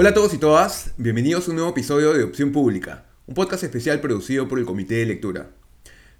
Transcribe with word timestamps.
Hola 0.00 0.08
a 0.08 0.14
todos 0.14 0.32
y 0.32 0.38
todas, 0.38 0.94
bienvenidos 0.96 1.46
a 1.46 1.50
un 1.50 1.56
nuevo 1.56 1.72
episodio 1.72 2.14
de 2.14 2.24
Opción 2.24 2.52
Pública, 2.52 3.04
un 3.26 3.34
podcast 3.34 3.64
especial 3.64 4.00
producido 4.00 4.48
por 4.48 4.58
el 4.58 4.64
Comité 4.64 4.94
de 4.94 5.04
Lectura. 5.04 5.50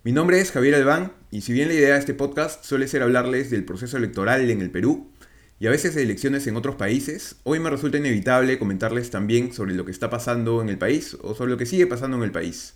Mi 0.05 0.13
nombre 0.13 0.39
es 0.39 0.53
Javier 0.53 0.75
Albán 0.75 1.13
y 1.31 1.41
si 1.41 1.55
bien 1.55 1.69
la 1.69 1.73
idea 1.73 1.95
de 1.95 1.99
este 1.99 2.13
podcast 2.13 2.63
suele 2.63 2.89
ser 2.89 3.03
hablarles 3.03 3.49
del 3.49 3.65
proceso 3.65 3.97
electoral 3.97 4.51
en 4.51 4.61
el 4.61 4.71
Perú 4.71 5.11
y 5.59 5.67
a 5.67 5.71
veces 5.71 5.95
de 5.95 6.03
elecciones 6.03 6.47
en 6.47 6.57
otros 6.57 6.77
países, 6.77 7.37
hoy 7.45 7.59
me 7.59 7.71
resulta 7.71 7.97
inevitable 7.97 8.59
comentarles 8.59 9.09
también 9.09 9.55
sobre 9.55 9.73
lo 9.73 9.87
que 9.87 9.93
está 9.93 10.11
pasando 10.11 10.61
en 10.61 10.69
el 10.69 10.77
país 10.77 11.17
o 11.23 11.35
sobre 11.35 11.51
lo 11.51 11.57
que 11.57 11.65
sigue 11.65 11.87
pasando 11.87 12.19
en 12.19 12.25
el 12.25 12.33
país. 12.33 12.75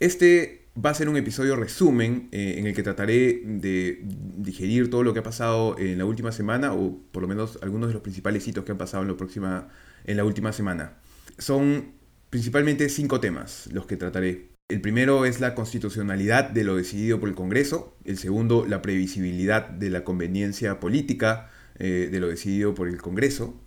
Este 0.00 0.66
va 0.74 0.90
a 0.90 0.94
ser 0.94 1.08
un 1.08 1.18
episodio 1.18 1.54
resumen 1.54 2.28
eh, 2.32 2.56
en 2.58 2.66
el 2.66 2.74
que 2.74 2.82
trataré 2.82 3.42
de 3.44 4.00
digerir 4.02 4.90
todo 4.90 5.04
lo 5.04 5.12
que 5.12 5.20
ha 5.20 5.22
pasado 5.22 5.78
en 5.78 5.98
la 5.98 6.04
última 6.04 6.32
semana 6.32 6.72
o 6.72 6.98
por 7.12 7.22
lo 7.22 7.28
menos 7.28 7.60
algunos 7.62 7.88
de 7.88 7.94
los 7.94 8.02
principales 8.02 8.48
hitos 8.48 8.64
que 8.64 8.72
han 8.72 8.78
pasado 8.78 9.04
en 9.04 9.08
la, 9.10 9.16
próxima, 9.16 9.68
en 10.04 10.16
la 10.16 10.24
última 10.24 10.52
semana. 10.52 10.98
Son 11.38 11.92
principalmente 12.30 12.88
cinco 12.88 13.20
temas 13.20 13.68
los 13.72 13.86
que 13.86 13.96
trataré. 13.96 14.50
El 14.68 14.80
primero 14.80 15.24
es 15.24 15.40
la 15.40 15.54
constitucionalidad 15.54 16.50
de 16.50 16.64
lo 16.64 16.76
decidido 16.76 17.18
por 17.18 17.28
el 17.28 17.34
Congreso, 17.34 17.96
el 18.04 18.18
segundo 18.18 18.66
la 18.66 18.82
previsibilidad 18.82 19.68
de 19.68 19.90
la 19.90 20.04
conveniencia 20.04 20.78
política 20.78 21.50
eh, 21.78 22.08
de 22.10 22.20
lo 22.20 22.28
decidido 22.28 22.74
por 22.74 22.88
el 22.88 22.98
Congreso, 22.98 23.60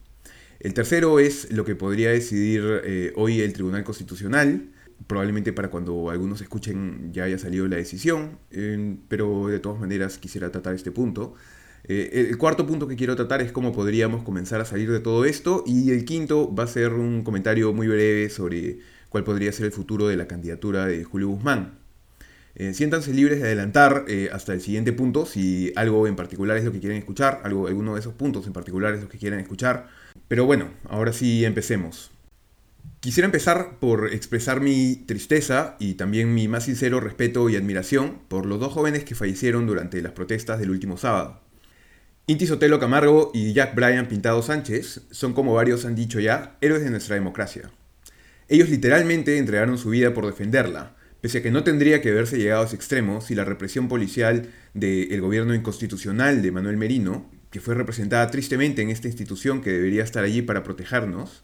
el 0.63 0.73
tercero 0.73 1.19
es 1.19 1.51
lo 1.51 1.65
que 1.65 1.75
podría 1.75 2.11
decidir 2.11 2.63
eh, 2.85 3.11
hoy 3.17 3.41
el 3.41 3.51
Tribunal 3.51 3.83
Constitucional, 3.83 4.69
probablemente 5.07 5.51
para 5.51 5.69
cuando 5.69 6.09
algunos 6.09 6.39
escuchen 6.39 7.11
ya 7.11 7.25
haya 7.25 7.37
salido 7.37 7.67
la 7.67 7.75
decisión, 7.75 8.39
pero 9.09 9.47
de 9.47 9.59
todas 9.59 9.77
maneras 9.77 10.17
quisiera 10.17 10.51
tratar 10.51 10.73
este 10.73 10.91
punto. 10.91 11.35
Eh, 11.85 12.27
el 12.29 12.37
cuarto 12.37 12.65
punto 12.65 12.87
que 12.87 12.95
quiero 12.95 13.15
tratar 13.15 13.41
es 13.41 13.51
cómo 13.51 13.73
podríamos 13.73 14.23
comenzar 14.23 14.61
a 14.61 14.65
salir 14.65 14.89
de 14.89 15.01
todo 15.01 15.25
esto 15.25 15.63
y 15.67 15.91
el 15.91 16.05
quinto 16.05 16.53
va 16.53 16.63
a 16.63 16.67
ser 16.67 16.93
un 16.93 17.23
comentario 17.23 17.73
muy 17.73 17.87
breve 17.87 18.29
sobre 18.29 18.79
cuál 19.09 19.23
podría 19.25 19.51
ser 19.51 19.65
el 19.65 19.71
futuro 19.73 20.07
de 20.07 20.15
la 20.15 20.27
candidatura 20.27 20.85
de 20.85 21.03
Julio 21.03 21.27
Guzmán. 21.27 21.79
Eh, 22.55 22.73
siéntanse 22.73 23.13
libres 23.13 23.39
de 23.41 23.47
adelantar 23.47 24.05
eh, 24.07 24.29
hasta 24.31 24.53
el 24.53 24.61
siguiente 24.61 24.93
punto 24.93 25.25
si 25.25 25.73
algo 25.75 26.07
en 26.07 26.15
particular 26.15 26.55
es 26.55 26.63
lo 26.63 26.71
que 26.71 26.79
quieren 26.79 26.99
escuchar, 26.99 27.41
algo, 27.43 27.67
alguno 27.67 27.95
de 27.95 27.99
esos 27.99 28.13
puntos 28.13 28.45
en 28.45 28.53
particular 28.53 28.93
es 28.93 29.01
lo 29.01 29.09
que 29.09 29.17
quieren 29.17 29.39
escuchar. 29.39 29.87
Pero 30.27 30.45
bueno, 30.45 30.69
ahora 30.87 31.11
sí 31.13 31.43
empecemos. 31.45 32.11
Quisiera 33.01 33.25
empezar 33.25 33.79
por 33.79 34.13
expresar 34.13 34.61
mi 34.61 34.95
tristeza 34.95 35.75
y 35.79 35.95
también 35.95 36.33
mi 36.33 36.47
más 36.47 36.63
sincero 36.65 37.01
respeto 37.01 37.49
y 37.49 37.57
admiración 37.57 38.19
por 38.29 38.45
los 38.45 38.59
dos 38.61 38.71
jóvenes 38.71 39.03
que 39.03 39.15
fallecieron 39.15 39.67
durante 39.67 40.01
las 40.01 40.13
protestas 40.13 40.59
del 40.59 40.69
último 40.69 40.97
sábado. 40.97 41.42
Inti 42.25 42.47
Sotelo 42.47 42.79
Camargo 42.79 43.31
y 43.33 43.51
Jack 43.51 43.75
Bryan 43.75 44.07
Pintado 44.07 44.41
Sánchez 44.41 45.01
son, 45.11 45.33
como 45.33 45.55
varios 45.55 45.83
han 45.83 45.93
dicho 45.93 46.21
ya, 46.21 46.55
héroes 46.61 46.81
de 46.81 46.89
nuestra 46.89 47.15
democracia. 47.15 47.69
Ellos 48.47 48.69
literalmente 48.69 49.37
entregaron 49.37 49.77
su 49.77 49.89
vida 49.89 50.13
por 50.13 50.25
defenderla, 50.25 50.95
pese 51.19 51.39
a 51.39 51.41
que 51.43 51.51
no 51.51 51.65
tendría 51.65 52.01
que 52.01 52.11
haberse 52.11 52.37
llegado 52.37 52.63
a 52.63 52.65
ese 52.65 52.77
extremo 52.77 53.19
si 53.19 53.35
la 53.35 53.43
represión 53.43 53.89
policial 53.89 54.47
del 54.73 55.19
gobierno 55.19 55.53
inconstitucional 55.53 56.41
de 56.41 56.53
Manuel 56.53 56.77
Merino, 56.77 57.29
que 57.51 57.59
fue 57.59 57.75
representada 57.75 58.31
tristemente 58.31 58.81
en 58.81 58.89
esta 58.89 59.09
institución 59.09 59.61
que 59.61 59.71
debería 59.71 60.05
estar 60.05 60.23
allí 60.23 60.41
para 60.41 60.63
protegernos, 60.63 61.43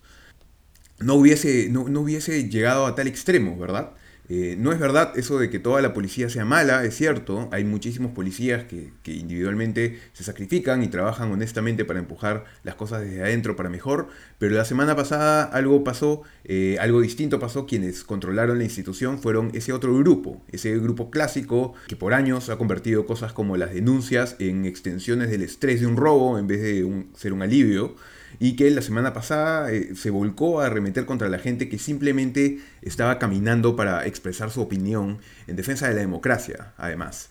no 1.00 1.16
hubiese, 1.16 1.68
no, 1.70 1.90
no 1.90 2.00
hubiese 2.00 2.48
llegado 2.48 2.86
a 2.86 2.96
tal 2.96 3.08
extremo, 3.08 3.60
¿verdad? 3.60 3.92
Eh, 4.32 4.56
no 4.60 4.72
es 4.72 4.78
verdad 4.78 5.12
eso 5.16 5.40
de 5.40 5.50
que 5.50 5.58
toda 5.58 5.82
la 5.82 5.92
policía 5.92 6.30
sea 6.30 6.46
mala, 6.46 6.86
es 6.86 6.96
cierto, 6.96 7.50
hay 7.52 7.64
muchísimos 7.64 8.12
policías 8.12 8.64
que, 8.66 8.92
individualmente 9.06 10.00
se 10.14 10.24
sacrifican 10.24 10.84
y 10.84 10.88
trabajan 10.88 11.32
honestamente 11.32 11.84
para 11.84 11.98
empujar 11.98 12.46
las 12.64 12.76
cosas 12.76 13.02
desde 13.02 13.24
adentro 13.24 13.56
para 13.56 13.70
mejor, 13.70 14.08
pero 14.38 14.56
la 14.56 14.66
semana 14.66 14.96
pasada 14.96 15.44
algo 15.46 15.84
pasó, 15.84 16.22
eh, 16.44 16.78
algo 16.80 17.02
distinto 17.02 17.40
pasó, 17.40 17.66
quienes 17.66 18.04
controlaron 18.04 18.60
la 18.60 18.64
institución 18.66 19.18
fueron 19.18 19.50
ese 19.56 19.74
otro 19.74 19.98
grupo, 19.98 20.44
ese 20.52 20.78
grupo 20.78 21.10
clásico 21.10 21.74
que 21.88 21.96
por 21.96 22.14
años 22.14 22.50
ha 22.50 22.58
convertido 22.60 23.08
cosas 23.08 23.34
como 23.34 23.58
las 23.58 23.74
denuncias 23.74 24.36
en 24.38 24.66
extensiones 24.66 25.32
del 25.32 25.42
estrés 25.42 25.82
de 25.82 25.88
un 25.88 25.98
robo 25.98 26.38
en 26.38 26.46
vez 26.46 26.62
de 26.62 27.06
ser 27.16 27.34
un 27.34 27.42
alivio 27.42 27.96
y 28.40 28.56
que 28.56 28.72
la 28.72 28.82
semana 28.82 29.14
pasada 29.14 29.72
eh, 29.72 29.96
se 29.96 30.10
volcó 30.10 30.62
a 30.62 30.68
arremeter 30.68 31.06
contra 31.06 31.28
la 31.30 31.40
gente 31.40 31.68
que 31.68 31.78
simplemente 31.78 32.60
estaba 32.82 33.20
caminando 33.20 33.76
para 33.76 34.06
expresar 34.08 34.50
su 34.50 34.62
opinión 34.62 35.20
en 35.48 35.58
defensa 35.58 35.88
de 35.90 35.96
la 35.96 36.02
democracia, 36.02 36.74
además. 36.78 37.30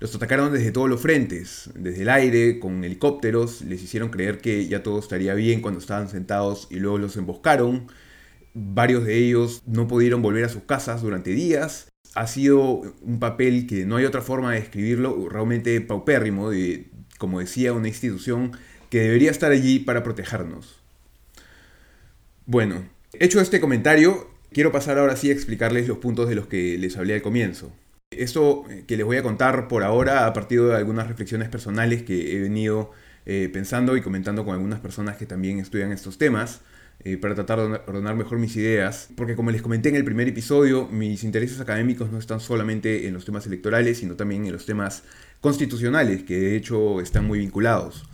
Los 0.00 0.14
atacaron 0.14 0.52
desde 0.52 0.72
todos 0.72 0.88
los 0.88 1.00
frentes, 1.00 1.70
desde 1.74 2.02
el 2.02 2.08
aire, 2.08 2.58
con 2.58 2.84
helicópteros, 2.84 3.62
les 3.62 3.82
hicieron 3.82 4.10
creer 4.10 4.38
que 4.38 4.66
ya 4.66 4.82
todo 4.82 4.98
estaría 4.98 5.34
bien 5.34 5.60
cuando 5.60 5.80
estaban 5.80 6.08
sentados 6.08 6.68
y 6.70 6.76
luego 6.76 6.98
los 6.98 7.16
emboscaron. 7.16 7.86
Varios 8.54 9.04
de 9.04 9.18
ellos 9.18 9.62
no 9.66 9.88
pudieron 9.88 10.22
volver 10.22 10.44
a 10.44 10.48
sus 10.48 10.62
casas 10.62 11.02
durante 11.02 11.30
días. 11.30 11.88
Ha 12.14 12.26
sido 12.26 12.80
un 13.02 13.18
papel 13.20 13.66
que 13.66 13.84
no 13.84 13.96
hay 13.96 14.06
otra 14.06 14.22
forma 14.22 14.52
de 14.52 14.60
describirlo, 14.60 15.28
realmente 15.28 15.80
paupérrimo, 15.82 16.50
de, 16.50 16.90
como 17.18 17.40
decía, 17.40 17.74
una 17.74 17.88
institución 17.88 18.52
que 18.90 19.00
debería 19.00 19.30
estar 19.30 19.52
allí 19.52 19.78
para 19.78 20.02
protegernos. 20.02 20.80
Bueno, 22.44 22.84
hecho 23.14 23.40
este 23.40 23.60
comentario, 23.60 24.28
quiero 24.52 24.72
pasar 24.72 24.98
ahora 24.98 25.16
sí 25.16 25.30
a 25.30 25.32
explicarles 25.32 25.88
los 25.88 25.98
puntos 25.98 26.28
de 26.28 26.34
los 26.34 26.46
que 26.46 26.76
les 26.76 26.96
hablé 26.96 27.14
al 27.14 27.22
comienzo. 27.22 27.72
Esto 28.10 28.64
que 28.88 28.96
les 28.96 29.06
voy 29.06 29.16
a 29.16 29.22
contar 29.22 29.68
por 29.68 29.84
ahora 29.84 30.26
ha 30.26 30.32
partido 30.32 30.68
de 30.68 30.76
algunas 30.76 31.06
reflexiones 31.06 31.48
personales 31.48 32.02
que 32.02 32.36
he 32.36 32.40
venido 32.40 32.90
eh, 33.24 33.48
pensando 33.52 33.96
y 33.96 34.02
comentando 34.02 34.44
con 34.44 34.54
algunas 34.54 34.80
personas 34.80 35.16
que 35.16 35.26
también 35.26 35.60
estudian 35.60 35.92
estos 35.92 36.18
temas. 36.18 36.60
Eh, 37.02 37.16
para 37.16 37.34
tratar 37.34 37.60
de 37.60 37.80
ordenar 37.86 38.14
mejor 38.14 38.36
mis 38.36 38.54
ideas, 38.56 39.08
porque 39.16 39.34
como 39.34 39.50
les 39.50 39.62
comenté 39.62 39.88
en 39.88 39.96
el 39.96 40.04
primer 40.04 40.28
episodio, 40.28 40.86
mis 40.88 41.24
intereses 41.24 41.58
académicos 41.58 42.12
no 42.12 42.18
están 42.18 42.40
solamente 42.40 43.06
en 43.06 43.14
los 43.14 43.24
temas 43.24 43.46
electorales, 43.46 43.98
sino 43.98 44.16
también 44.16 44.44
en 44.44 44.52
los 44.52 44.66
temas 44.66 45.02
constitucionales, 45.40 46.24
que 46.24 46.38
de 46.38 46.56
hecho 46.56 47.00
están 47.00 47.26
muy 47.26 47.38
vinculados. 47.38 48.04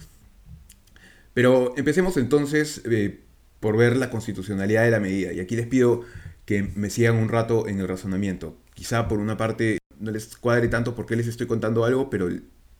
Pero 1.36 1.74
empecemos 1.76 2.16
entonces 2.16 2.80
eh, 2.90 3.20
por 3.60 3.76
ver 3.76 3.98
la 3.98 4.08
constitucionalidad 4.08 4.84
de 4.84 4.90
la 4.90 5.00
medida. 5.00 5.34
Y 5.34 5.40
aquí 5.40 5.54
les 5.54 5.66
pido 5.66 6.00
que 6.46 6.62
me 6.62 6.88
sigan 6.88 7.16
un 7.16 7.28
rato 7.28 7.68
en 7.68 7.78
el 7.78 7.86
razonamiento. 7.86 8.56
Quizá 8.72 9.06
por 9.06 9.18
una 9.18 9.36
parte 9.36 9.76
no 10.00 10.12
les 10.12 10.34
cuadre 10.38 10.68
tanto 10.68 10.94
porque 10.94 11.14
les 11.14 11.26
estoy 11.26 11.46
contando 11.46 11.84
algo, 11.84 12.08
pero 12.08 12.30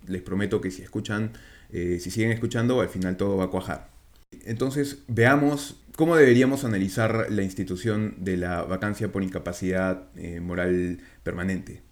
les 0.06 0.22
prometo 0.22 0.62
que 0.62 0.70
si 0.70 0.80
escuchan, 0.80 1.32
eh, 1.70 1.98
si 2.00 2.10
siguen 2.10 2.32
escuchando, 2.32 2.80
al 2.80 2.88
final 2.88 3.18
todo 3.18 3.36
va 3.36 3.44
a 3.44 3.50
cuajar. 3.50 3.90
Entonces, 4.46 5.02
veamos 5.06 5.78
cómo 5.94 6.16
deberíamos 6.16 6.64
analizar 6.64 7.26
la 7.28 7.42
institución 7.42 8.14
de 8.20 8.38
la 8.38 8.62
vacancia 8.62 9.12
por 9.12 9.22
incapacidad 9.22 10.08
eh, 10.16 10.40
moral 10.40 11.02
permanente. 11.22 11.82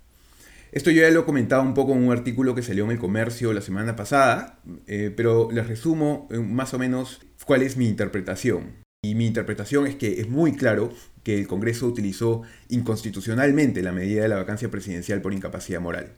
Esto 0.74 0.90
yo 0.90 1.02
ya 1.02 1.10
lo 1.12 1.20
he 1.20 1.24
comentado 1.24 1.62
un 1.62 1.72
poco 1.72 1.92
en 1.92 2.02
un 2.02 2.10
artículo 2.10 2.56
que 2.56 2.62
salió 2.62 2.84
en 2.84 2.90
el 2.90 2.98
comercio 2.98 3.52
la 3.52 3.60
semana 3.60 3.94
pasada, 3.94 4.58
eh, 4.88 5.14
pero 5.16 5.48
les 5.52 5.68
resumo 5.68 6.26
eh, 6.32 6.38
más 6.40 6.74
o 6.74 6.80
menos 6.80 7.20
cuál 7.46 7.62
es 7.62 7.76
mi 7.76 7.86
interpretación. 7.86 8.82
Y 9.04 9.14
mi 9.14 9.24
interpretación 9.24 9.86
es 9.86 9.94
que 9.94 10.20
es 10.20 10.28
muy 10.28 10.56
claro 10.56 10.92
que 11.22 11.38
el 11.38 11.46
Congreso 11.46 11.86
utilizó 11.86 12.42
inconstitucionalmente 12.70 13.84
la 13.84 13.92
medida 13.92 14.22
de 14.22 14.28
la 14.28 14.34
vacancia 14.34 14.68
presidencial 14.68 15.22
por 15.22 15.32
incapacidad 15.32 15.80
moral. 15.80 16.14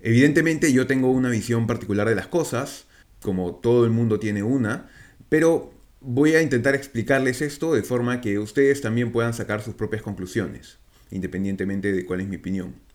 Evidentemente 0.00 0.70
yo 0.70 0.86
tengo 0.86 1.10
una 1.10 1.30
visión 1.30 1.66
particular 1.66 2.10
de 2.10 2.14
las 2.14 2.26
cosas, 2.26 2.84
como 3.22 3.54
todo 3.54 3.86
el 3.86 3.90
mundo 3.90 4.18
tiene 4.18 4.42
una, 4.42 4.90
pero 5.30 5.72
voy 6.02 6.34
a 6.34 6.42
intentar 6.42 6.74
explicarles 6.74 7.40
esto 7.40 7.72
de 7.72 7.82
forma 7.82 8.20
que 8.20 8.38
ustedes 8.38 8.82
también 8.82 9.12
puedan 9.12 9.32
sacar 9.32 9.62
sus 9.62 9.76
propias 9.76 10.02
conclusiones, 10.02 10.76
independientemente 11.10 11.90
de 11.90 12.04
cuál 12.04 12.20
es 12.20 12.28
mi 12.28 12.36
opinión. 12.36 12.86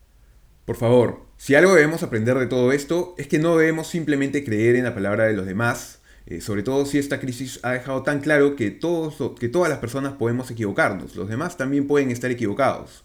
Por 0.66 0.78
favor, 0.78 1.25
si 1.35 1.56
algo 1.56 1.74
debemos 1.74 2.03
aprender 2.03 2.38
de 2.38 2.47
todo 2.47 2.72
esto 2.72 3.16
es 3.18 3.28
que 3.28 3.38
no 3.38 3.57
debemos 3.57 3.88
simplemente 3.88 4.45
creer 4.45 4.77
en 4.77 4.86
la 4.86 4.95
palabra 4.95 5.25
de 5.25 5.33
los 5.33 5.45
demás, 5.45 6.00
eh, 6.25 6.39
sobre 6.39 6.63
todo 6.63 6.86
si 6.86 6.98
esta 6.98 7.19
crisis 7.19 7.60
ha 7.63 7.71
dejado 7.71 8.04
tan 8.04 8.21
claro 8.21 8.56
que, 8.56 8.71
todos, 8.71 9.38
que 9.38 9.50
todas 9.50 9.69
las 9.69 9.80
personas 9.80 10.13
podemos 10.13 10.50
equivocarnos, 10.51 11.18
los 11.18 11.27
demás 11.27 11.57
también 11.57 11.86
pueden 11.86 12.12
estar 12.12 12.31
equivocados. 12.31 13.04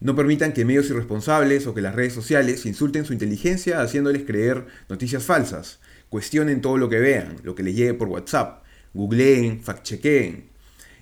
No 0.00 0.14
permitan 0.14 0.52
que 0.52 0.66
medios 0.66 0.90
irresponsables 0.90 1.66
o 1.66 1.72
que 1.72 1.80
las 1.80 1.94
redes 1.94 2.12
sociales 2.12 2.66
insulten 2.66 3.06
su 3.06 3.14
inteligencia 3.14 3.80
haciéndoles 3.80 4.24
creer 4.24 4.66
noticias 4.90 5.24
falsas. 5.24 5.80
Cuestionen 6.10 6.60
todo 6.60 6.76
lo 6.76 6.90
que 6.90 6.98
vean, 6.98 7.36
lo 7.42 7.54
que 7.54 7.62
les 7.62 7.74
llegue 7.74 7.94
por 7.94 8.08
WhatsApp. 8.08 8.64
Googleen, 8.92 9.62
fact-chequeen, 9.62 10.50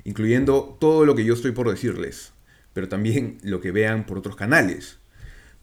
incluyendo 0.04 0.78
todo 0.80 1.04
lo 1.04 1.16
que 1.16 1.24
yo 1.24 1.34
estoy 1.34 1.50
por 1.50 1.68
decirles, 1.68 2.32
pero 2.72 2.88
también 2.88 3.38
lo 3.42 3.60
que 3.60 3.72
vean 3.72 4.06
por 4.06 4.18
otros 4.18 4.36
canales. 4.36 4.98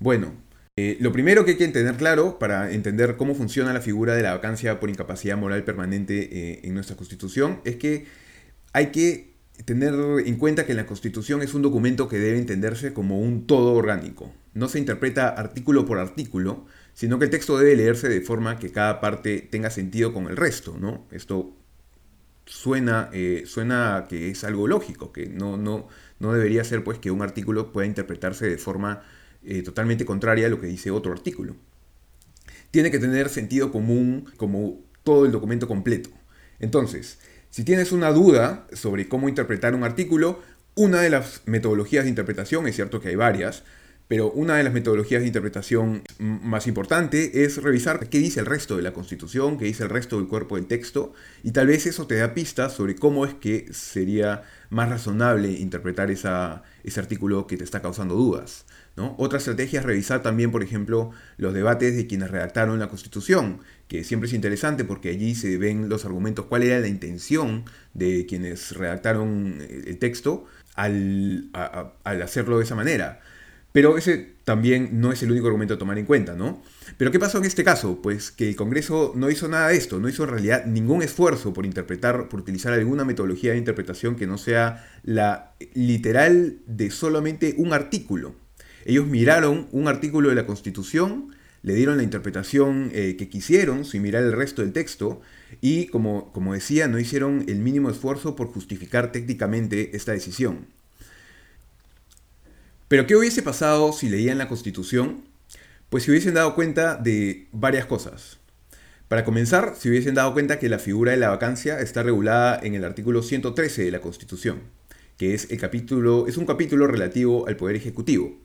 Bueno, 0.03 0.33
eh, 0.75 0.97
lo 0.99 1.13
primero 1.13 1.45
que 1.45 1.51
hay 1.51 1.57
que 1.57 1.65
tener 1.69 1.95
claro 1.95 2.37
para 2.37 2.73
entender 2.73 3.15
cómo 3.15 3.35
funciona 3.35 3.71
la 3.71 3.79
figura 3.79 4.13
de 4.15 4.21
la 4.21 4.33
vacancia 4.33 4.77
por 4.81 4.89
incapacidad 4.89 5.37
moral 5.37 5.63
permanente 5.63 6.27
eh, 6.29 6.59
en 6.63 6.73
nuestra 6.73 6.97
Constitución 6.97 7.61
es 7.63 7.77
que 7.77 8.05
hay 8.73 8.87
que 8.87 9.31
tener 9.63 9.93
en 10.25 10.35
cuenta 10.35 10.65
que 10.65 10.73
la 10.73 10.85
Constitución 10.85 11.41
es 11.41 11.53
un 11.53 11.61
documento 11.61 12.09
que 12.09 12.19
debe 12.19 12.37
entenderse 12.37 12.91
como 12.91 13.17
un 13.21 13.47
todo 13.47 13.75
orgánico. 13.75 14.33
No 14.53 14.67
se 14.67 14.77
interpreta 14.77 15.29
artículo 15.29 15.85
por 15.85 15.99
artículo, 15.99 16.65
sino 16.93 17.17
que 17.17 17.23
el 17.23 17.31
texto 17.31 17.57
debe 17.57 17.77
leerse 17.77 18.09
de 18.09 18.19
forma 18.19 18.59
que 18.59 18.73
cada 18.73 18.99
parte 18.99 19.39
tenga 19.39 19.69
sentido 19.69 20.11
con 20.11 20.27
el 20.27 20.35
resto, 20.35 20.75
¿no? 20.77 21.07
Esto 21.11 21.55
suena, 22.45 23.09
eh, 23.13 23.43
suena 23.45 24.07
que 24.09 24.31
es 24.31 24.43
algo 24.43 24.67
lógico, 24.67 25.13
que 25.13 25.27
no, 25.27 25.55
no, 25.55 25.87
no 26.19 26.33
debería 26.33 26.65
ser 26.65 26.83
pues 26.83 26.99
que 26.99 27.09
un 27.09 27.21
artículo 27.21 27.71
pueda 27.71 27.87
interpretarse 27.87 28.49
de 28.49 28.57
forma 28.57 29.03
eh, 29.45 29.63
totalmente 29.63 30.05
contraria 30.05 30.47
a 30.47 30.49
lo 30.49 30.59
que 30.59 30.67
dice 30.67 30.91
otro 30.91 31.11
artículo. 31.11 31.55
Tiene 32.71 32.91
que 32.91 32.99
tener 32.99 33.29
sentido 33.29 33.71
común 33.71 34.25
como 34.37 34.79
todo 35.03 35.25
el 35.25 35.31
documento 35.31 35.67
completo. 35.67 36.09
Entonces, 36.59 37.19
si 37.49 37.63
tienes 37.63 37.91
una 37.91 38.11
duda 38.11 38.67
sobre 38.73 39.07
cómo 39.07 39.29
interpretar 39.29 39.75
un 39.75 39.83
artículo, 39.83 40.41
una 40.75 41.01
de 41.01 41.09
las 41.09 41.41
metodologías 41.45 42.05
de 42.05 42.09
interpretación, 42.09 42.67
es 42.67 42.75
cierto 42.75 42.99
que 42.99 43.09
hay 43.09 43.15
varias, 43.15 43.63
pero 44.07 44.31
una 44.31 44.57
de 44.57 44.63
las 44.63 44.73
metodologías 44.73 45.21
de 45.21 45.27
interpretación 45.27 46.03
más 46.17 46.67
importante 46.67 47.43
es 47.43 47.61
revisar 47.61 48.09
qué 48.09 48.19
dice 48.19 48.41
el 48.41 48.45
resto 48.45 48.75
de 48.75 48.83
la 48.83 48.93
Constitución, 48.93 49.57
qué 49.57 49.65
dice 49.65 49.83
el 49.83 49.89
resto 49.89 50.17
del 50.17 50.27
cuerpo 50.27 50.55
del 50.55 50.65
texto, 50.65 51.13
y 51.41 51.51
tal 51.51 51.67
vez 51.67 51.85
eso 51.85 52.05
te 52.05 52.15
da 52.15 52.33
pistas 52.33 52.73
sobre 52.73 52.95
cómo 52.95 53.25
es 53.25 53.33
que 53.33 53.71
sería 53.71 54.43
más 54.69 54.89
razonable 54.89 55.51
interpretar 55.51 56.11
ese 56.11 56.99
artículo 56.99 57.47
que 57.47 57.57
te 57.57 57.63
está 57.63 57.81
causando 57.81 58.15
dudas. 58.15 58.65
Otra 58.95 59.39
estrategia 59.39 59.79
es 59.79 59.85
revisar 59.85 60.21
también, 60.21 60.51
por 60.51 60.61
ejemplo, 60.61 61.11
los 61.37 61.53
debates 61.53 61.95
de 61.95 62.05
quienes 62.05 62.29
redactaron 62.29 62.77
la 62.77 62.89
Constitución, 62.89 63.59
que 63.87 64.03
siempre 64.03 64.27
es 64.27 64.33
interesante 64.33 64.83
porque 64.83 65.09
allí 65.09 65.33
se 65.33 65.57
ven 65.57 65.89
los 65.89 66.05
argumentos, 66.05 66.45
cuál 66.45 66.61
era 66.61 66.79
la 66.79 66.87
intención 66.87 67.65
de 67.95 68.27
quienes 68.27 68.75
redactaron 68.75 69.57
el 69.67 69.97
texto 69.97 70.45
al, 70.75 71.49
al 71.53 72.21
hacerlo 72.21 72.59
de 72.59 72.65
esa 72.65 72.75
manera. 72.75 73.21
Pero 73.71 73.97
ese 73.97 74.35
también 74.43 75.01
no 75.01 75.11
es 75.11 75.23
el 75.23 75.31
único 75.31 75.47
argumento 75.47 75.73
a 75.73 75.79
tomar 75.79 75.97
en 75.97 76.05
cuenta, 76.05 76.35
¿no? 76.35 76.61
Pero 76.97 77.09
¿qué 77.09 77.19
pasó 77.19 77.39
en 77.39 77.45
este 77.45 77.63
caso? 77.63 77.99
Pues 78.03 78.29
que 78.29 78.49
el 78.49 78.55
Congreso 78.55 79.13
no 79.15 79.31
hizo 79.31 79.47
nada 79.47 79.69
de 79.69 79.77
esto, 79.77 79.99
no 79.99 80.07
hizo 80.07 80.25
en 80.25 80.29
realidad 80.29 80.65
ningún 80.65 81.01
esfuerzo 81.01 81.53
por 81.53 81.65
interpretar, 81.65 82.29
por 82.29 82.41
utilizar 82.41 82.73
alguna 82.73 83.03
metodología 83.03 83.53
de 83.53 83.57
interpretación 83.57 84.15
que 84.15 84.27
no 84.27 84.37
sea 84.37 84.87
la 85.01 85.55
literal 85.73 86.59
de 86.67 86.91
solamente 86.91 87.55
un 87.57 87.73
artículo. 87.73 88.42
Ellos 88.85 89.07
miraron 89.07 89.67
un 89.71 89.87
artículo 89.87 90.29
de 90.29 90.35
la 90.35 90.45
Constitución, 90.45 91.35
le 91.61 91.75
dieron 91.75 91.97
la 91.97 92.03
interpretación 92.03 92.91
eh, 92.93 93.15
que 93.17 93.29
quisieron 93.29 93.85
sin 93.85 94.01
mirar 94.01 94.23
el 94.23 94.33
resto 94.33 94.61
del 94.61 94.73
texto 94.73 95.21
y, 95.61 95.87
como, 95.87 96.33
como 96.33 96.53
decía, 96.53 96.87
no 96.87 96.99
hicieron 96.99 97.45
el 97.47 97.59
mínimo 97.59 97.89
esfuerzo 97.89 98.35
por 98.35 98.47
justificar 98.47 99.11
técnicamente 99.11 99.95
esta 99.95 100.11
decisión. 100.11 100.67
Pero 102.89 103.07
¿qué 103.07 103.15
hubiese 103.15 103.41
pasado 103.41 103.93
si 103.93 104.09
leían 104.09 104.37
la 104.37 104.47
Constitución? 104.49 105.23
Pues 105.89 106.03
se 106.03 106.11
hubiesen 106.11 106.33
dado 106.33 106.53
cuenta 106.53 106.95
de 106.95 107.47
varias 107.51 107.85
cosas. 107.85 108.37
Para 109.07 109.23
comenzar, 109.23 109.75
se 109.77 109.89
hubiesen 109.89 110.15
dado 110.15 110.33
cuenta 110.33 110.59
que 110.59 110.69
la 110.69 110.79
figura 110.79 111.11
de 111.11 111.17
la 111.17 111.29
vacancia 111.29 111.79
está 111.79 112.03
regulada 112.03 112.59
en 112.61 112.75
el 112.75 112.83
artículo 112.83 113.23
113 113.23 113.85
de 113.85 113.91
la 113.91 114.01
Constitución, 114.01 114.63
que 115.17 115.33
es, 115.33 115.49
el 115.49 115.59
capítulo, 115.59 116.27
es 116.27 116.37
un 116.37 116.45
capítulo 116.45 116.87
relativo 116.87 117.47
al 117.47 117.55
Poder 117.55 117.75
Ejecutivo. 117.75 118.42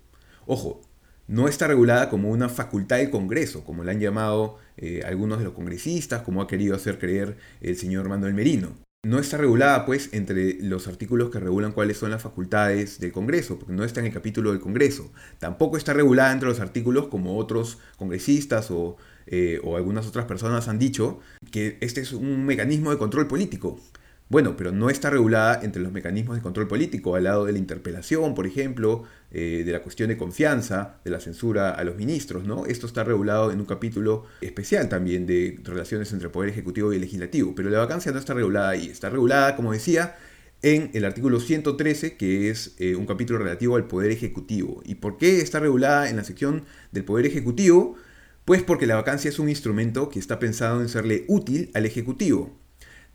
Ojo, 0.51 0.81
no 1.27 1.47
está 1.47 1.67
regulada 1.67 2.09
como 2.09 2.31
una 2.31 2.49
facultad 2.49 2.97
del 2.97 3.11
Congreso, 3.11 3.65
como 3.65 3.85
la 3.85 3.93
han 3.93 4.01
llamado 4.01 4.57
eh, 4.79 5.03
algunos 5.05 5.39
de 5.39 5.45
los 5.45 5.53
congresistas, 5.53 6.23
como 6.23 6.41
ha 6.41 6.49
querido 6.49 6.75
hacer 6.75 6.99
creer 6.99 7.37
el 7.61 7.77
señor 7.77 8.09
Manuel 8.09 8.33
Merino 8.33 8.73
no 9.05 9.21
está 9.21 9.37
regulada 9.37 9.87
pues 9.87 10.11
entre 10.13 10.61
los 10.61 10.89
artículos 10.89 11.31
que 11.31 11.39
regulan 11.39 11.71
cuáles 11.71 11.99
son 11.99 12.11
las 12.11 12.23
facultades 12.23 12.99
del 12.99 13.13
Congreso, 13.13 13.57
porque 13.59 13.73
no 13.73 13.85
está 13.85 14.01
en 14.01 14.07
el 14.07 14.13
capítulo 14.13 14.51
del 14.51 14.61
Congreso. 14.61 15.13
Tampoco 15.39 15.77
está 15.77 15.93
regulada 15.93 16.33
entre 16.33 16.49
los 16.49 16.59
artículos 16.59 17.07
como 17.07 17.37
otros 17.37 17.79
congresistas 17.97 18.73
o, 18.73 18.97
eh, 19.27 19.61
o 19.63 19.77
algunas 19.77 20.07
otras 20.07 20.27
personas 20.27 20.67
han 20.67 20.81
dicho, 20.81 21.21
que 21.53 21.79
este 21.81 22.01
es 22.01 22.13
un 22.13 22.45
mecanismo 22.45 22.91
de 22.91 22.99
control 22.99 23.29
político. 23.29 23.81
Bueno, 24.31 24.57
pero 24.59 24.73
no 24.73 24.91
está 24.91 25.09
regulada 25.09 25.61
entre 25.63 25.81
los 25.81 25.91
mecanismos 25.91 26.37
de 26.37 26.43
control 26.43 26.69
político, 26.69 27.17
al 27.17 27.25
lado 27.25 27.47
de 27.47 27.53
la 27.53 27.59
interpelación, 27.59 28.35
por 28.35 28.47
ejemplo, 28.47 29.05
eh, 29.31 29.63
de 29.65 29.73
la 29.73 29.83
cuestión 29.83 30.11
de 30.11 30.19
confianza, 30.19 30.97
de 31.03 31.11
la 31.11 31.19
censura 31.19 31.71
a 31.71 31.83
los 31.83 31.97
ministros, 31.97 32.45
¿no? 32.45 32.67
Esto 32.67 32.87
está 32.87 33.05
regulado 33.05 33.51
en 33.53 33.59
un 33.59 33.65
capítulo 33.65 34.27
especial 34.43 34.91
también 34.91 35.27
de 35.27 35.59
relaciones 35.65 36.13
entre 36.13 36.27
el 36.27 36.33
Poder 36.33 36.51
Ejecutivo 36.51 36.93
y 36.93 36.97
el 36.97 37.01
Legislativo, 37.01 37.55
pero 37.55 37.71
la 37.71 37.79
vacancia 37.79 38.13
no 38.13 38.19
está 38.19 38.35
regulada 38.35 38.69
ahí, 38.69 38.89
está 38.89 39.09
regulada, 39.09 39.57
como 39.57 39.73
decía, 39.73 40.17
en 40.61 40.91
el 40.93 41.07
artículo 41.07 41.41
113, 41.41 42.19
que 42.19 42.51
es 42.51 42.75
eh, 42.79 42.97
un 42.97 43.07
capítulo 43.07 43.39
relativo 43.39 43.77
al 43.77 43.87
Poder 43.87 44.11
Ejecutivo. 44.11 44.83
¿Y 44.85 44.97
por 44.97 45.17
qué 45.17 45.41
está 45.41 45.59
regulada 45.59 46.11
en 46.11 46.17
la 46.17 46.25
sección 46.25 46.65
del 46.93 47.05
Poder 47.05 47.25
Ejecutivo? 47.25 47.97
Pues 48.45 48.63
porque 48.63 48.87
la 48.87 48.97
vacancia 48.97 49.31
es 49.31 49.39
un 49.39 49.49
instrumento 49.49 50.11
que 50.11 50.19
está 50.19 50.39
pensado 50.39 50.83
en 50.83 50.91
serle 50.91 51.25
útil 51.29 51.71
al 51.73 51.87
Ejecutivo 51.87 52.58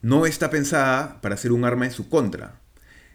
no 0.03 0.25
está 0.25 0.49
pensada 0.51 1.21
para 1.21 1.37
ser 1.37 1.53
un 1.53 1.63
arma 1.63 1.85
en 1.85 1.91
su 1.91 2.09
contra. 2.09 2.61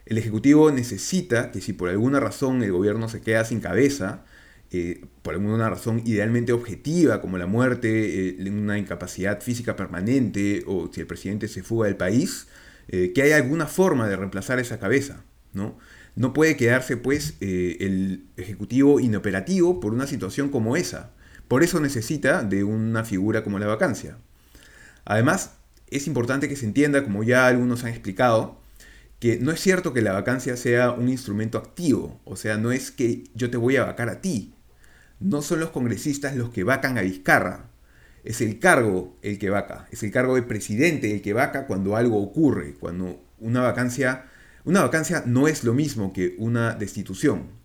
El 0.07 0.17
Ejecutivo 0.17 0.73
necesita 0.73 1.53
que 1.53 1.61
si 1.61 1.75
por 1.75 1.91
alguna 1.91 2.19
razón 2.19 2.63
el 2.63 2.73
gobierno 2.73 3.11
se 3.11 3.21
queda 3.21 3.45
sin 3.45 3.61
cabeza, 3.61 4.25
eh, 4.71 5.05
por 5.21 5.35
alguna 5.35 5.69
razón 5.69 6.01
idealmente 6.07 6.55
objetiva, 6.55 7.21
como 7.21 7.37
la 7.37 7.47
muerte, 7.47 8.31
eh, 8.31 8.51
una 8.51 8.79
incapacidad 8.79 9.43
física 9.43 9.77
permanente 9.77 10.65
o 10.67 10.91
si 10.91 11.03
el 11.03 11.07
presidente 11.07 11.47
se 11.47 11.63
fuga 11.63 11.89
del 11.89 11.97
país, 11.97 12.49
eh, 12.89 13.13
que 13.15 13.21
haya 13.21 13.37
alguna 13.37 13.67
forma 13.67 14.09
de 14.09 14.17
reemplazar 14.17 14.59
esa 14.59 14.79
cabeza. 14.79 15.25
¿no? 15.53 15.79
no 16.17 16.33
puede 16.33 16.57
quedarse 16.57 16.97
pues 16.97 17.37
el 17.41 18.25
Ejecutivo 18.39 18.99
inoperativo 18.99 19.79
por 19.79 19.93
una 19.93 20.07
situación 20.07 20.49
como 20.49 20.75
esa. 20.77 21.13
Por 21.49 21.63
eso 21.63 21.81
necesita 21.81 22.43
de 22.45 22.65
una 22.65 23.05
figura 23.05 23.45
como 23.45 23.59
la 23.59 23.67
vacancia. 23.67 24.17
Además, 25.05 25.58
es 25.91 26.07
importante 26.07 26.49
que 26.49 26.57
se 26.57 26.67
entienda, 26.67 27.05
como 27.05 27.23
ya 27.23 27.47
algunos 27.47 27.85
han 27.85 27.91
explicado, 27.91 28.61
que 29.19 29.39
no 29.39 29.51
es 29.51 29.61
cierto 29.61 29.93
que 29.93 30.03
la 30.03 30.13
vacancia 30.13 30.57
sea 30.57 30.93
un 30.93 31.09
instrumento 31.09 31.59
activo, 31.59 32.21
o 32.25 32.37
sea, 32.37 32.57
no 32.57 32.73
es 32.73 32.91
que 32.91 33.25
yo 33.35 33.51
te 33.51 33.57
voy 33.57 33.77
a 33.77 33.85
vacar 33.85 34.09
a 34.09 34.21
ti. 34.21 34.55
No 35.21 35.43
son 35.43 35.61
los 35.61 35.71
congresistas 35.71 36.37
los 36.37 36.51
que 36.51 36.63
vacan 36.63 36.99
a 36.99 37.03
Vizcarra, 37.03 37.71
es 38.25 38.41
el 38.41 38.59
cargo 38.59 39.17
el 39.23 39.39
que 39.39 39.51
vaca, 39.51 39.89
es 39.91 40.03
el 40.03 40.11
cargo 40.11 40.35
de 40.35 40.43
presidente 40.43 41.13
el 41.13 41.23
que 41.23 41.33
vaca 41.33 41.67
cuando 41.67 41.97
algo 41.97 42.23
ocurre, 42.23 42.75
cuando 42.75 43.25
una 43.39 43.63
vacancia, 43.63 44.27
una 44.65 44.83
vacancia 44.83 45.23
no 45.27 45.49
es 45.49 45.65
lo 45.65 45.75
mismo 45.75 46.13
que 46.13 46.35
una 46.39 46.75
destitución. 46.75 47.58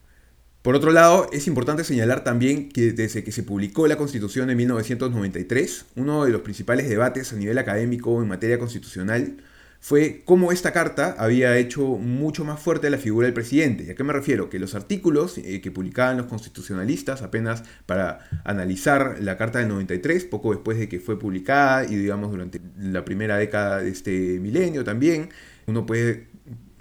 Por 0.63 0.77
otro 0.77 0.93
lado, 0.93 1.29
es 1.33 1.47
importante 1.47 1.83
señalar 1.83 2.23
también 2.23 2.69
que 2.69 2.93
desde 2.93 3.21
que 3.25 3.33
se 3.33 3.43
publicó 3.43 3.85
la 3.85 3.97
Constitución 3.97 4.49
en 4.49 4.55
1993, 4.55 5.87
uno 5.97 6.23
de 6.23 6.31
los 6.31 6.39
principales 6.39 6.87
debates 6.87 7.33
a 7.33 7.35
nivel 7.35 7.57
académico 7.57 8.21
en 8.21 8.29
materia 8.29 8.57
constitucional 8.57 9.43
fue 9.81 10.21
cómo 10.23 10.53
esta 10.53 10.71
carta 10.71 11.17
había 11.19 11.57
hecho 11.57 11.85
mucho 11.85 12.45
más 12.45 12.61
fuerte 12.61 12.89
la 12.89 12.97
figura 12.97 13.25
del 13.25 13.33
presidente. 13.33 13.83
¿Y 13.83 13.89
a 13.89 13.95
qué 13.95 14.05
me 14.05 14.13
refiero? 14.13 14.49
Que 14.49 14.57
los 14.57 14.73
artículos 14.73 15.37
eh, 15.37 15.59
que 15.59 15.69
publicaban 15.69 16.15
los 16.15 16.27
constitucionalistas 16.27 17.23
apenas 17.23 17.65
para 17.85 18.19
analizar 18.45 19.17
la 19.19 19.35
carta 19.35 19.59
del 19.59 19.67
93, 19.67 20.23
poco 20.23 20.51
después 20.51 20.79
de 20.79 20.87
que 20.87 21.01
fue 21.01 21.19
publicada 21.19 21.83
y 21.83 21.97
digamos 21.97 22.31
durante 22.31 22.61
la 22.79 23.03
primera 23.03 23.35
década 23.35 23.79
de 23.79 23.89
este 23.89 24.39
milenio 24.39 24.85
también, 24.85 25.27
uno 25.67 25.85
puede 25.85 26.27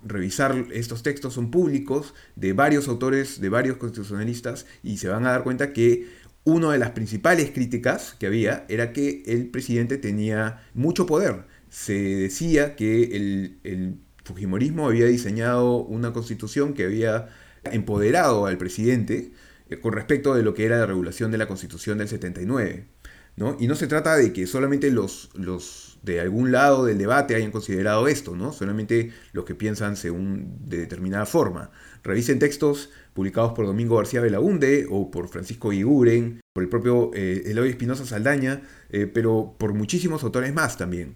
revisar 0.04 0.66
estos 0.72 1.02
textos 1.02 1.34
son 1.34 1.50
públicos 1.50 2.14
de 2.36 2.52
varios 2.52 2.88
autores, 2.88 3.40
de 3.40 3.48
varios 3.48 3.76
constitucionalistas, 3.76 4.66
y 4.82 4.98
se 4.98 5.08
van 5.08 5.26
a 5.26 5.30
dar 5.30 5.42
cuenta 5.42 5.72
que 5.72 6.08
una 6.44 6.72
de 6.72 6.78
las 6.78 6.90
principales 6.90 7.50
críticas 7.50 8.16
que 8.18 8.26
había 8.26 8.66
era 8.68 8.92
que 8.92 9.22
el 9.26 9.48
presidente 9.48 9.96
tenía 9.98 10.62
mucho 10.74 11.06
poder. 11.06 11.44
Se 11.68 11.94
decía 11.94 12.76
que 12.76 13.56
el, 13.64 14.00
Fujimorismo 14.24 14.86
había 14.86 15.06
diseñado 15.06 15.78
una 15.78 16.12
constitución 16.12 16.74
que 16.74 16.84
había 16.84 17.28
empoderado 17.64 18.46
al 18.46 18.56
presidente 18.56 19.32
eh, 19.68 19.80
con 19.80 19.92
respecto 19.92 20.34
de 20.34 20.44
lo 20.44 20.54
que 20.54 20.64
era 20.64 20.78
la 20.78 20.86
regulación 20.86 21.32
de 21.32 21.38
la 21.38 21.48
constitución 21.48 21.98
del 21.98 22.08
79. 22.08 22.86
¿no? 23.34 23.56
Y 23.58 23.66
no 23.66 23.74
se 23.74 23.88
trata 23.88 24.16
de 24.16 24.32
que 24.32 24.46
solamente 24.46 24.92
los 24.92 25.91
de 26.02 26.20
algún 26.20 26.50
lado 26.50 26.84
del 26.84 26.98
debate 26.98 27.34
hayan 27.34 27.52
considerado 27.52 28.08
esto, 28.08 28.34
¿no? 28.34 28.52
Solamente 28.52 29.12
los 29.32 29.44
que 29.44 29.54
piensan 29.54 29.96
según 29.96 30.58
de 30.66 30.78
determinada 30.78 31.26
forma. 31.26 31.70
Revisen 32.02 32.38
textos 32.38 32.90
publicados 33.14 33.52
por 33.52 33.66
Domingo 33.66 33.96
García 33.96 34.20
Belaunde 34.20 34.86
o 34.90 35.10
por 35.10 35.28
Francisco 35.28 35.72
Iguren, 35.72 36.40
por 36.52 36.64
el 36.64 36.68
propio 36.68 37.10
eh, 37.14 37.44
Eloy 37.46 37.70
Espinosa 37.70 38.04
Saldaña, 38.04 38.62
eh, 38.90 39.06
pero 39.06 39.54
por 39.58 39.74
muchísimos 39.74 40.24
autores 40.24 40.52
más 40.52 40.76
también. 40.76 41.14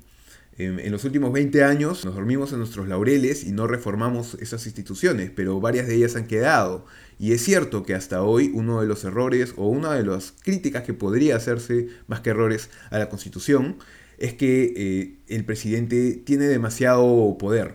en 0.58 0.90
los 0.90 1.04
últimos 1.04 1.32
20 1.34 1.64
años 1.64 2.06
nos 2.06 2.14
dormimos 2.14 2.50
en 2.52 2.60
nuestros 2.60 2.88
laureles 2.88 3.44
y 3.44 3.52
no 3.52 3.66
reformamos 3.66 4.38
esas 4.40 4.64
instituciones, 4.64 5.30
pero 5.34 5.60
varias 5.60 5.86
de 5.86 5.96
ellas 5.96 6.16
han 6.16 6.26
quedado. 6.26 6.86
Y 7.18 7.32
es 7.32 7.42
cierto 7.42 7.82
que 7.82 7.94
hasta 7.94 8.22
hoy 8.22 8.50
uno 8.54 8.80
de 8.80 8.86
los 8.86 9.04
errores 9.04 9.52
o 9.56 9.68
una 9.68 9.92
de 9.92 10.04
las 10.04 10.32
críticas 10.42 10.84
que 10.84 10.94
podría 10.94 11.36
hacerse, 11.36 11.88
más 12.06 12.20
que 12.20 12.30
errores, 12.30 12.70
a 12.90 12.98
la 12.98 13.10
Constitución, 13.10 13.76
es 14.18 14.34
que 14.34 14.72
eh, 14.76 15.18
el 15.28 15.44
presidente 15.44 16.12
tiene 16.24 16.46
demasiado 16.46 17.36
poder. 17.38 17.74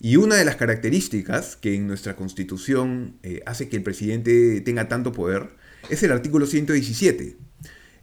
Y 0.00 0.16
una 0.16 0.36
de 0.36 0.44
las 0.44 0.56
características 0.56 1.56
que 1.56 1.74
en 1.74 1.86
nuestra 1.86 2.16
constitución 2.16 3.16
eh, 3.22 3.42
hace 3.46 3.68
que 3.68 3.76
el 3.76 3.82
presidente 3.82 4.60
tenga 4.60 4.88
tanto 4.88 5.12
poder 5.12 5.50
es 5.88 6.02
el 6.02 6.12
artículo 6.12 6.46
117. 6.46 7.36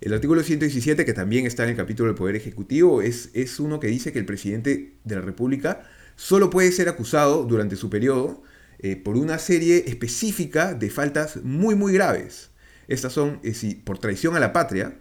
El 0.02 0.14
artículo 0.14 0.42
117, 0.42 1.06
que 1.06 1.14
también 1.14 1.46
está 1.46 1.64
en 1.64 1.70
el 1.70 1.76
capítulo 1.76 2.08
del 2.08 2.16
Poder 2.16 2.36
Ejecutivo, 2.36 3.04
es, 3.04 3.30
es 3.34 3.60
uno 3.60 3.80
que 3.80 3.88
dice 3.88 4.12
que 4.12 4.18
el 4.18 4.26
presidente 4.26 4.96
de 5.04 5.16
la 5.16 5.22
República 5.22 5.84
solo 6.16 6.50
puede 6.50 6.72
ser 6.72 6.90
acusado 6.90 7.44
durante 7.44 7.76
su 7.76 7.90
periodo 7.92 8.42
eh, 8.80 8.96
por 8.96 9.16
una 9.16 9.38
serie 9.38 9.84
específica 9.88 10.74
de 10.74 10.90
faltas 10.90 11.38
muy, 11.44 11.76
muy 11.76 11.94
graves. 11.94 12.50
Estas 12.88 13.14
son 13.14 13.40
si, 13.54 13.76
por 13.76 14.00
traición 14.00 14.36
a 14.36 14.40
la 14.40 14.54
patria, 14.54 14.98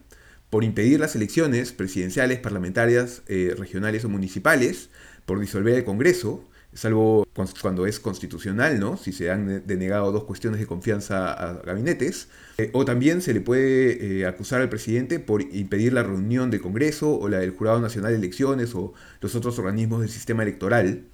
por 0.50 0.64
impedir 0.64 1.00
las 1.00 1.14
elecciones 1.14 1.72
presidenciales, 1.72 2.40
parlamentarias, 2.40 3.22
eh, 3.28 3.54
regionales 3.56 4.04
o 4.04 4.08
municipales, 4.08 4.90
por 5.24 5.40
disolver 5.40 5.74
el 5.76 5.84
Congreso, 5.84 6.44
salvo 6.72 7.26
cuando 7.62 7.86
es 7.86 7.98
constitucional, 8.00 8.78
¿no? 8.78 8.96
Si 8.96 9.12
se 9.12 9.30
han 9.30 9.66
denegado 9.66 10.12
dos 10.12 10.24
cuestiones 10.24 10.60
de 10.60 10.66
confianza 10.66 11.32
a 11.32 11.62
gabinetes. 11.62 12.28
Eh, 12.58 12.70
o 12.72 12.84
también 12.84 13.22
se 13.22 13.34
le 13.34 13.40
puede 13.40 14.20
eh, 14.20 14.26
acusar 14.26 14.60
al 14.60 14.68
presidente 14.68 15.18
por 15.18 15.42
impedir 15.42 15.92
la 15.92 16.02
reunión 16.02 16.50
del 16.50 16.60
Congreso 16.60 17.16
o 17.16 17.28
la 17.28 17.38
del 17.38 17.50
Jurado 17.50 17.80
Nacional 17.80 18.12
de 18.12 18.18
Elecciones 18.18 18.74
o 18.74 18.92
los 19.20 19.34
otros 19.34 19.58
organismos 19.58 20.00
del 20.00 20.10
sistema 20.10 20.42
electoral. 20.42 21.04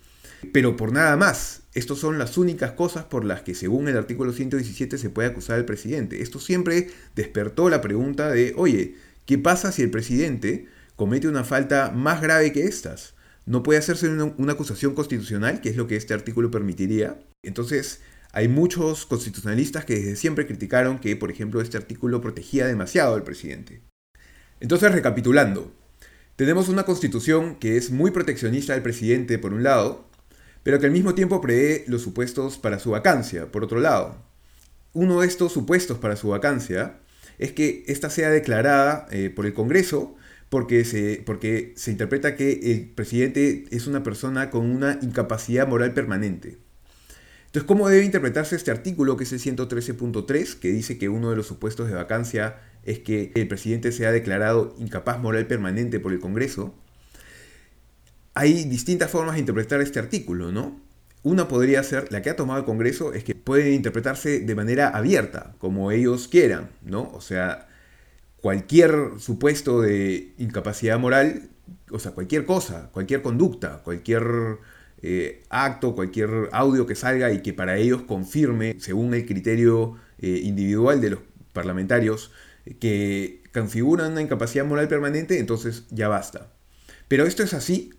Pero 0.53 0.77
por 0.77 0.93
nada 0.93 1.17
más. 1.17 1.63
Estas 1.75 1.99
son 1.99 2.19
las 2.19 2.39
únicas 2.39 2.73
cosas 2.73 3.05
por 3.05 3.27
las 3.27 3.43
que, 3.43 3.55
según 3.55 3.87
el 3.89 3.99
artículo 3.99 4.33
117, 4.33 4.97
se 4.97 5.11
puede 5.11 5.29
acusar 5.29 5.57
al 5.57 5.67
presidente. 5.67 6.23
Esto 6.23 6.39
siempre 6.39 6.89
despertó 7.15 7.69
la 7.69 7.83
pregunta 7.83 8.31
de, 8.31 8.55
oye, 8.57 8.95
¿qué 9.27 9.39
pasa 9.39 9.73
si 9.73 9.83
el 9.83 9.91
presidente 9.91 10.69
comete 10.97 11.29
una 11.29 11.45
falta 11.45 11.91
más 11.91 12.23
grave 12.23 12.53
que 12.53 12.65
estas? 12.65 13.17
no 13.47 13.63
puede 13.63 13.79
hacerse 13.79 14.09
una, 14.09 14.53
acusación 14.53 14.95
constitucional, 14.95 15.61
que 15.61 15.71
es 15.71 15.77
lo 15.77 15.87
que 15.87 15.97
este 15.97 16.13
artículo 16.13 16.51
permitiría. 16.51 17.21
Entonces, 17.45 18.01
hay 18.33 18.49
muchos 18.49 19.07
constitucionalistas 19.07 19.85
que 19.85 19.95
desde 19.95 20.17
siempre 20.17 20.47
criticaron 20.47 20.99
que, 20.99 21.15
por 21.15 21.31
ejemplo, 21.31 21.61
este 21.61 21.77
artículo 21.77 22.21
protegía 22.21 22.67
demasiado 22.67 23.15
al 23.15 23.23
presidente. 23.23 23.83
Entonces, 24.59 24.91
recapitulando, 24.93 25.73
tenemos 26.35 26.69
una 26.69 26.83
constitución 26.83 27.55
que 27.57 27.77
es 27.77 27.91
muy 27.91 28.11
proteccionista 28.11 28.73
del 28.73 28.83
presidente, 28.83 29.39
por 29.39 29.55
un 29.55 29.63
lado, 29.63 30.11
pero 30.65 30.81
que 30.81 30.87
al 30.87 30.93
mismo 30.93 31.15
tiempo 31.15 31.41
prevé 31.41 31.85
los 31.87 32.03
supuestos 32.03 32.59
para 32.59 32.81
su 32.81 32.91
vacancia, 32.91 33.53
por 33.53 33.63
otro 33.63 33.79
lado. 33.79 34.25
Uno 34.93 35.21
de 35.21 35.29
estos 35.29 35.53
supuestos 35.53 35.99
para 35.99 36.17
su 36.17 36.29
vacancia 36.29 36.99
es 37.39 37.53
que 37.53 37.85
ésta 37.87 38.11
sea 38.11 38.31
declarada 38.31 39.07
eh, 39.11 39.31
por 39.31 39.47
el 39.47 39.55
Congreso 39.55 40.17
porque 40.49 40.85
se, 40.85 41.23
porque 41.27 41.73
se 41.77 41.91
interpreta 41.91 42.37
que 42.37 42.73
el 42.73 42.89
presidente 42.89 43.65
es 43.71 43.87
una 43.87 44.03
persona 44.03 44.51
con 44.51 44.67
una 44.67 44.99
incapacidad 45.03 45.67
moral 45.67 45.93
permanente. 45.93 46.59
Entonces, 47.47 47.67
¿cómo 47.67 47.89
debe 47.89 48.05
interpretarse 48.05 48.55
este 48.55 48.71
artículo, 48.71 49.17
que 49.17 49.25
es 49.25 49.33
el 49.33 49.41
113.3, 49.41 50.59
que 50.59 50.69
dice 50.69 50.99
que 50.99 51.09
uno 51.09 51.31
de 51.31 51.37
los 51.37 51.47
supuestos 51.47 51.89
de 51.89 51.95
vacancia 51.95 52.61
es 52.85 52.99
que 53.01 53.33
el 53.35 53.49
presidente 53.49 53.93
sea 53.93 54.13
declarado 54.13 54.75
incapaz 54.79 55.19
moral 55.19 55.47
permanente 55.47 55.99
por 55.99 56.13
el 56.13 56.21
Congreso? 56.21 56.75
Hay 58.35 58.65
distintas 58.65 59.11
formas 59.11 59.35
de 59.35 59.41
interpretar 59.41 59.81
este 59.81 59.99
artículo, 59.99 60.53
¿no? 60.53 60.86
Una 61.27 61.49
podría 61.49 61.83
ser, 61.83 62.13
la 62.13 62.23
que 62.23 62.31
ha 62.31 62.37
tomado 62.37 62.61
el 62.61 62.65
Congreso, 62.65 63.13
es 63.13 63.25
que 63.25 63.35
puede 63.35 63.73
interpretarse 63.73 64.39
de 64.39 64.55
manera 64.55 64.91
abierta, 64.91 65.57
como 65.59 65.91
ellos 65.91 66.29
quieran, 66.29 66.71
¿no? 66.85 67.11
O 67.13 67.21
sea, 67.21 67.67
cualquier 68.37 68.95
supuesto 69.19 69.81
de 69.81 70.35
incapacidad 70.39 71.01
moral, 71.01 71.49
o 71.91 71.99
sea, 71.99 72.13
cualquier 72.13 72.45
cosa, 72.45 72.91
cualquier 72.93 73.23
conducta, 73.23 73.83
cualquier 73.83 74.23
eh, 75.03 75.43
acto, 75.51 75.97
cualquier 75.97 76.49
audio 76.53 76.87
que 76.87 76.95
salga 76.95 77.33
y 77.33 77.43
que 77.43 77.53
para 77.53 77.77
ellos 77.77 78.03
confirme, 78.03 78.77
según 78.79 79.13
el 79.13 79.27
criterio 79.27 79.97
eh, 80.21 80.43
individual 80.45 81.01
de 81.01 81.11
los 81.11 81.21
parlamentarios, 81.53 82.31
que 82.79 83.43
configuran 83.53 84.13
una 84.13 84.23
incapacidad 84.23 84.65
moral 84.65 84.87
permanente, 84.87 85.41
entonces 85.41 85.87
ya 85.91 86.07
basta. 86.07 86.53
Pero 87.09 87.27
esto 87.27 87.43
es 87.43 87.53
así. 87.53 87.95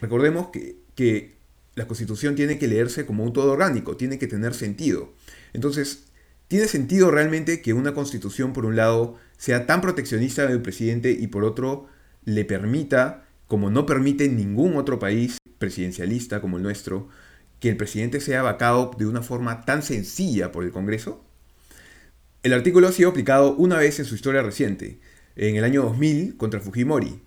Recordemos 0.00 0.48
que 0.48 1.34
la 1.74 1.86
Constitución 1.86 2.34
tiene 2.34 2.58
que 2.58 2.68
leerse 2.68 3.06
como 3.06 3.24
un 3.24 3.32
todo 3.32 3.52
orgánico, 3.52 3.96
tiene 3.96 4.18
que 4.18 4.26
tener 4.26 4.54
sentido. 4.54 5.12
Entonces, 5.52 6.04
¿tiene 6.48 6.68
sentido 6.68 7.10
realmente 7.10 7.62
que 7.62 7.72
una 7.72 7.94
Constitución, 7.94 8.52
por 8.52 8.64
un 8.64 8.76
lado, 8.76 9.16
sea 9.36 9.66
tan 9.66 9.80
proteccionista 9.80 10.46
del 10.46 10.62
presidente 10.62 11.10
y 11.10 11.26
por 11.26 11.44
otro 11.44 11.88
le 12.24 12.44
permita, 12.44 13.26
como 13.46 13.70
no 13.70 13.86
permite 13.86 14.28
ningún 14.28 14.76
otro 14.76 14.98
país 14.98 15.38
presidencialista 15.58 16.40
como 16.40 16.56
el 16.56 16.62
nuestro, 16.62 17.08
que 17.60 17.70
el 17.70 17.76
presidente 17.76 18.20
sea 18.20 18.42
vacado 18.42 18.92
de 18.96 19.06
una 19.06 19.22
forma 19.22 19.64
tan 19.64 19.82
sencilla 19.82 20.52
por 20.52 20.64
el 20.64 20.70
Congreso? 20.70 21.24
El 22.42 22.52
artículo 22.52 22.88
ha 22.88 22.92
sido 22.92 23.10
aplicado 23.10 23.56
una 23.56 23.78
vez 23.78 23.98
en 23.98 24.04
su 24.04 24.14
historia 24.14 24.42
reciente, 24.42 25.00
en 25.34 25.56
el 25.56 25.64
año 25.64 25.82
2000 25.82 26.36
contra 26.36 26.60
Fujimori. 26.60 27.23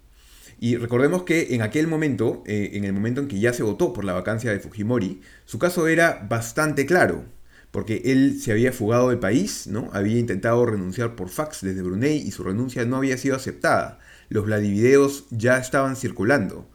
Y 0.59 0.77
recordemos 0.77 1.23
que 1.23 1.53
en 1.55 1.61
aquel 1.61 1.87
momento, 1.87 2.43
eh, 2.47 2.71
en 2.73 2.83
el 2.83 2.93
momento 2.93 3.21
en 3.21 3.27
que 3.27 3.39
ya 3.39 3.53
se 3.53 3.63
votó 3.63 3.93
por 3.93 4.05
la 4.05 4.13
vacancia 4.13 4.51
de 4.51 4.59
Fujimori, 4.59 5.21
su 5.45 5.59
caso 5.59 5.87
era 5.87 6.25
bastante 6.27 6.85
claro 6.85 7.25
porque 7.71 8.01
él 8.05 8.39
se 8.41 8.51
había 8.51 8.71
fugado 8.71 9.09
del 9.09 9.19
país, 9.19 9.67
¿no? 9.67 9.89
Había 9.93 10.17
intentado 10.17 10.65
renunciar 10.65 11.15
por 11.15 11.29
fax 11.29 11.61
desde 11.61 11.81
Brunei 11.81 12.17
y 12.17 12.31
su 12.31 12.43
renuncia 12.43 12.85
no 12.85 12.95
había 12.95 13.17
sido 13.17 13.35
aceptada. 13.35 13.99
Los 14.29 14.45
Vladivideos 14.45 15.25
ya 15.29 15.57
estaban 15.57 15.95
circulando. 15.95 16.67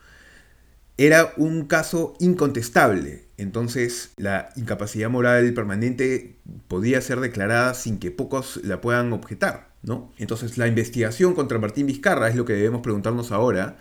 Era 0.98 1.32
un 1.36 1.64
caso 1.64 2.14
incontestable, 2.20 3.24
entonces 3.38 4.12
la 4.16 4.50
incapacidad 4.54 5.10
moral 5.10 5.52
permanente 5.54 6.36
podía 6.68 7.00
ser 7.00 7.18
declarada 7.18 7.74
sin 7.74 7.98
que 7.98 8.10
pocos 8.10 8.60
la 8.62 8.80
puedan 8.80 9.12
objetar, 9.12 9.71
¿no? 9.82 10.12
Entonces 10.18 10.58
la 10.58 10.68
investigación 10.68 11.34
contra 11.34 11.58
Martín 11.58 11.86
Vizcarra 11.86 12.28
es 12.28 12.36
lo 12.36 12.44
que 12.44 12.54
debemos 12.54 12.82
preguntarnos 12.82 13.32
ahora, 13.32 13.78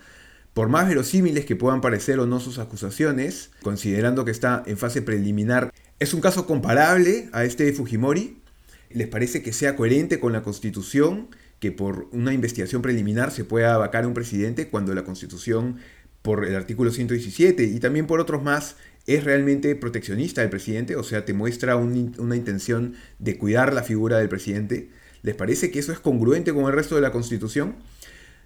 por 0.54 0.68
más 0.68 0.88
verosímiles 0.88 1.46
que 1.46 1.56
puedan 1.56 1.80
parecer 1.80 2.18
o 2.18 2.26
no 2.26 2.40
sus 2.40 2.58
acusaciones, 2.58 3.50
considerando 3.62 4.24
que 4.24 4.30
está 4.30 4.62
en 4.66 4.76
fase 4.76 5.00
preliminar 5.00 5.72
¿Es 6.02 6.14
un 6.14 6.20
caso 6.20 6.46
comparable 6.46 7.28
a 7.30 7.44
este 7.44 7.62
de 7.62 7.72
Fujimori? 7.72 8.42
¿Les 8.90 9.06
parece 9.06 9.40
que 9.40 9.52
sea 9.52 9.76
coherente 9.76 10.18
con 10.18 10.32
la 10.32 10.42
Constitución 10.42 11.28
que 11.60 11.70
por 11.70 12.08
una 12.10 12.34
investigación 12.34 12.82
preliminar 12.82 13.30
se 13.30 13.44
pueda 13.44 13.78
vacar 13.78 14.02
a 14.02 14.08
un 14.08 14.12
presidente 14.12 14.66
cuando 14.68 14.96
la 14.96 15.04
Constitución, 15.04 15.76
por 16.22 16.44
el 16.44 16.56
artículo 16.56 16.90
117 16.90 17.62
y 17.62 17.78
también 17.78 18.08
por 18.08 18.18
otros 18.18 18.42
más, 18.42 18.74
es 19.06 19.22
realmente 19.22 19.76
proteccionista 19.76 20.40
del 20.40 20.50
presidente? 20.50 20.96
O 20.96 21.04
sea, 21.04 21.24
te 21.24 21.34
muestra 21.34 21.76
una 21.76 22.34
intención 22.34 22.94
de 23.20 23.38
cuidar 23.38 23.72
la 23.72 23.84
figura 23.84 24.18
del 24.18 24.28
presidente. 24.28 24.90
¿Les 25.22 25.34
parece 25.34 25.70
que 25.70 25.78
eso 25.78 25.92
es 25.92 26.00
congruente 26.00 26.52
con 26.52 26.64
el 26.64 26.72
resto 26.72 26.96
de 26.96 27.00
la 27.00 27.12
Constitución? 27.12 27.76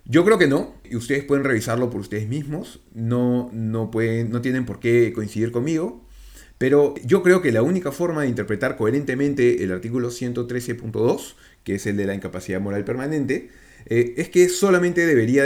Yo 0.04 0.24
creo 0.24 0.38
que 0.38 0.46
no, 0.46 0.74
y 0.88 0.96
ustedes 0.96 1.24
pueden 1.24 1.44
revisarlo 1.44 1.90
por 1.90 2.00
ustedes 2.00 2.28
mismos, 2.28 2.80
no, 2.94 3.50
no, 3.52 3.90
pueden, 3.90 4.30
no 4.30 4.40
tienen 4.40 4.64
por 4.64 4.78
qué 4.78 5.12
coincidir 5.12 5.50
conmigo, 5.50 6.06
pero 6.58 6.94
yo 7.04 7.22
creo 7.22 7.42
que 7.42 7.50
la 7.50 7.62
única 7.62 7.90
forma 7.90 8.22
de 8.22 8.28
interpretar 8.28 8.76
coherentemente 8.76 9.64
el 9.64 9.72
artículo 9.72 10.10
113.2, 10.10 11.34
que 11.64 11.74
es 11.74 11.86
el 11.86 11.96
de 11.96 12.06
la 12.06 12.14
incapacidad 12.14 12.60
moral 12.60 12.84
permanente, 12.84 13.50
eh, 13.86 14.14
es 14.16 14.28
que 14.28 14.48
solamente 14.48 15.06
debería 15.06 15.44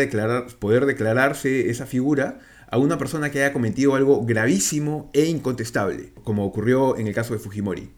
poder 0.58 0.86
declararse 0.86 1.70
esa 1.70 1.86
figura 1.86 2.40
a 2.70 2.78
una 2.78 2.98
persona 2.98 3.30
que 3.30 3.42
haya 3.42 3.52
cometido 3.52 3.94
algo 3.94 4.24
gravísimo 4.24 5.10
e 5.12 5.24
incontestable, 5.24 6.12
como 6.22 6.44
ocurrió 6.44 6.96
en 6.96 7.06
el 7.06 7.14
caso 7.14 7.32
de 7.32 7.40
Fujimori. 7.40 7.90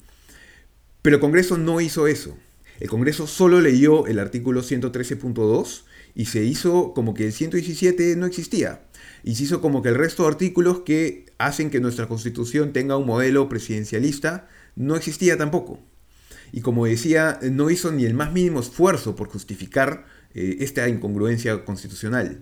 Pero 1.03 1.17
el 1.17 1.21
Congreso 1.21 1.59
no 1.59 1.81
hizo 1.81 2.07
eso. 2.07 2.37
El 2.83 2.89
Congreso 2.89 3.29
solo 3.29 3.61
leyó 3.61 4.09
el 4.09 4.19
artículo 4.19 4.61
113.2 4.61 5.85
y 6.17 6.25
se 6.25 6.43
hizo 6.43 6.93
como 6.95 7.15
que 7.15 7.27
el 7.27 7.33
117 7.33 8.17
no 8.17 8.27
existía 8.27 8.83
y 9.23 9.37
se 9.37 9.45
hizo 9.45 9.61
como 9.61 9.83
que 9.83 9.91
el 9.91 9.95
resto 9.95 10.25
de 10.25 10.31
artículos 10.31 10.81
que 10.81 11.27
hacen 11.39 11.71
que 11.71 11.79
nuestra 11.79 12.09
constitución 12.09 12.73
tenga 12.73 12.97
un 12.97 13.07
modelo 13.07 13.49
presidencialista 13.49 14.49
no 14.75 14.97
existía 14.97 15.39
tampoco. 15.39 15.79
Y 16.51 16.63
como 16.63 16.85
decía, 16.87 17.39
no 17.53 17.71
hizo 17.71 17.93
ni 17.93 18.05
el 18.05 18.15
más 18.15 18.33
mínimo 18.33 18.59
esfuerzo 18.59 19.15
por 19.15 19.29
justificar 19.29 20.05
eh, 20.35 20.57
esta 20.59 20.89
incongruencia 20.89 21.65
constitucional. 21.65 22.41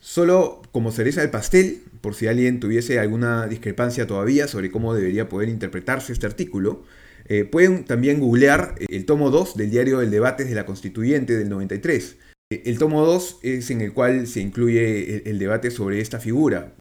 Solo 0.00 0.60
como 0.72 0.90
cereza 0.90 1.20
del 1.20 1.30
pastel, 1.30 1.84
por 2.00 2.16
si 2.16 2.26
alguien 2.26 2.58
tuviese 2.58 2.98
alguna 2.98 3.46
discrepancia 3.46 4.08
todavía 4.08 4.48
sobre 4.48 4.72
cómo 4.72 4.92
debería 4.92 5.28
poder 5.28 5.50
interpretarse 5.50 6.12
este 6.12 6.26
artículo, 6.26 6.82
eh, 7.30 7.44
pueden 7.44 7.84
también 7.84 8.18
googlear 8.18 8.74
el 8.88 9.06
tomo 9.06 9.30
2 9.30 9.56
del 9.56 9.70
diario 9.70 10.00
del 10.00 10.10
debate 10.10 10.44
de 10.44 10.54
la 10.56 10.66
Constituyente 10.66 11.38
del 11.38 11.48
93, 11.48 12.16
el 12.50 12.78
tomo 12.78 13.06
2 13.06 13.38
es 13.44 13.70
en 13.70 13.80
el 13.82 13.92
cual 13.92 14.26
se 14.26 14.40
incluye 14.40 15.22
el, 15.30 15.38
debate 15.38 15.70
sobre 15.70 16.00
esta 16.00 16.18
figura. 16.18 16.74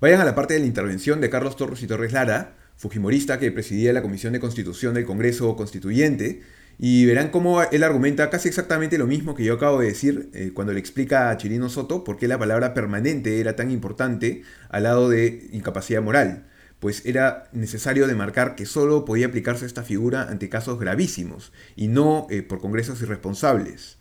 Vayan 0.00 0.20
a 0.20 0.24
la 0.24 0.34
parte 0.34 0.54
de 0.54 0.60
la 0.60 0.66
intervención 0.66 1.20
de 1.20 1.30
Carlos 1.30 1.54
Torres 1.54 1.80
y 1.84 1.86
Torres 1.86 2.12
Lara, 2.12 2.56
fujimorista 2.76 3.38
que 3.38 3.52
presidía 3.52 3.92
la 3.92 4.02
Comisión 4.02 4.32
de 4.32 4.40
Constitución 4.40 4.94
del 4.94 5.04
Congreso 5.04 5.54
Constituyente, 5.54 6.42
y 6.80 7.06
verán 7.06 7.28
cómo 7.28 7.62
él 7.62 7.84
argumenta 7.84 8.28
casi 8.28 8.48
exactamente 8.48 8.98
lo 8.98 9.06
mismo 9.06 9.36
que 9.36 9.44
yo 9.44 9.54
acabo 9.54 9.78
de 9.78 9.86
decir 9.86 10.30
eh, 10.34 10.50
cuando 10.52 10.72
le 10.72 10.80
explica 10.80 11.30
a 11.30 11.36
Chirino 11.36 11.68
Soto 11.68 12.02
por 12.02 12.16
qué 12.16 12.26
la 12.26 12.40
palabra 12.40 12.74
permanente 12.74 13.38
era 13.38 13.54
tan 13.54 13.70
importante 13.70 14.42
al 14.68 14.82
lado 14.82 15.08
de 15.08 15.46
incapacidad 15.52 16.02
moral, 16.02 16.46
pues 16.82 17.06
era 17.06 17.44
necesario 17.52 18.08
demarcar 18.08 18.56
que 18.56 18.66
solo 18.66 19.04
podía 19.04 19.26
aplicarse 19.26 19.64
esta 19.66 19.84
figura 19.84 20.22
ante 20.28 20.48
casos 20.48 20.80
gravísimos 20.80 21.52
y 21.76 21.86
no 21.86 22.26
eh, 22.28 22.42
por 22.42 22.58
congresos 22.58 23.00
irresponsables. 23.00 23.98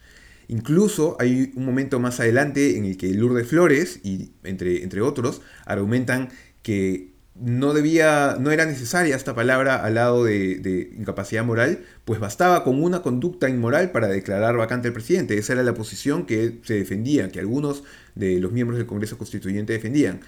Incluso 0.48 1.16
hay 1.20 1.52
un 1.56 1.64
momento 1.64 2.00
más 2.00 2.20
adelante 2.20 2.80
en 2.80 2.86
el 2.86 2.98
que 2.98 3.14
Lourdes 3.14 3.48
Flores 3.48 4.00
y 4.02 4.32
entre, 4.44 4.82
entre 4.82 5.02
otros 5.02 5.44
argumentan 5.68 6.30
que 6.64 7.12
no 7.36 7.74
debía, 7.74 8.38
no 8.40 8.50
era 8.50 8.66
necesaria 8.66 9.16
esta 9.16 9.36
palabra 9.36 9.76
al 9.76 9.94
lado 9.94 10.24
de, 10.24 10.90
incapacidad 10.98 11.46
moral, 11.46 11.84
pues 12.04 12.20
bastaba 12.20 12.64
con 12.64 12.82
una 12.82 13.04
conducta 13.04 13.48
inmoral 13.48 13.92
para 13.92 14.08
declarar 14.08 14.58
vacante 14.58 14.88
al 14.88 14.96
presidente. 14.96 15.38
Esa 15.38 15.54
era 15.54 15.62
la 15.62 15.76
posición 15.76 16.26
que 16.26 16.60
se 16.64 16.74
defendía, 16.74 17.30
que 17.30 17.40
algunos 17.40 17.84
de 18.16 18.40
los 18.40 18.52
miembros 18.52 18.80
del 18.80 18.88
Congreso 18.88 19.20
Constituyente 19.20 19.72
defendían. 19.74 20.22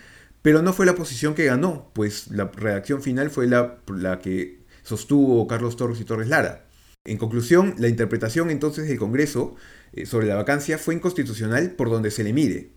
Pero 0.44 0.62
no 0.62 0.74
fue 0.74 0.86
la 0.86 0.94
posición 0.94 1.36
que 1.36 1.46
ganó, 1.46 1.90
pues 1.94 2.28
la 2.28 2.52
redacción 2.54 3.02
final 3.02 3.32
fue 3.32 3.48
la, 3.48 3.80
que 4.22 4.60
sostuvo 4.84 5.48
Carlos 5.48 5.78
Torres 5.78 6.02
y 6.02 6.04
Torres 6.04 6.28
Lara. 6.28 6.66
En 7.06 7.18
conclusión, 7.18 7.76
la 7.78 7.88
interpretación 7.88 8.50
entonces 8.52 8.88
del 8.90 9.00
Congreso 9.00 9.56
eh, 9.94 10.06
sobre 10.06 10.28
la 10.28 10.36
vacancia 10.36 10.78
fue 10.78 10.96
inconstitucional 10.96 11.72
por 11.72 11.90
donde 11.90 12.12
se 12.12 12.26
le 12.26 12.34
mire. 12.34 12.72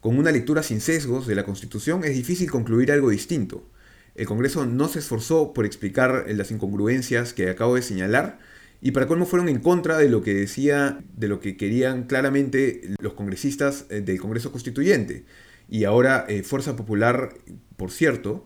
Con 0.00 0.18
una 0.18 0.32
lectura 0.32 0.62
sin 0.62 0.80
sesgos 0.80 1.26
de 1.26 1.34
la 1.34 1.44
Constitución 1.44 2.04
es 2.04 2.14
difícil 2.14 2.50
concluir 2.50 2.90
algo 2.90 3.10
distinto. 3.10 3.68
El 4.14 4.26
Congreso 4.26 4.64
no 4.64 4.88
se 4.88 5.00
esforzó 5.00 5.52
por 5.52 5.66
explicar 5.66 6.24
las 6.28 6.50
incongruencias 6.50 7.34
que 7.34 7.50
acabo 7.50 7.74
de 7.74 7.82
señalar 7.82 8.38
y 8.80 8.92
para 8.92 9.06
colmo 9.06 9.26
fueron 9.26 9.50
en 9.50 9.58
contra 9.58 9.98
de 9.98 10.08
lo 10.08 10.22
que 10.22 10.32
decía, 10.32 11.00
de 11.14 11.28
lo 11.28 11.40
que 11.40 11.58
querían 11.58 12.04
claramente 12.04 12.94
los 12.98 13.12
congresistas 13.12 13.84
eh, 13.90 14.00
del 14.00 14.20
Congreso 14.20 14.52
Constituyente. 14.52 15.24
Y 15.68 15.84
ahora 15.84 16.24
eh, 16.28 16.42
Fuerza 16.42 16.76
Popular, 16.76 17.34
por 17.76 17.90
cierto, 17.90 18.44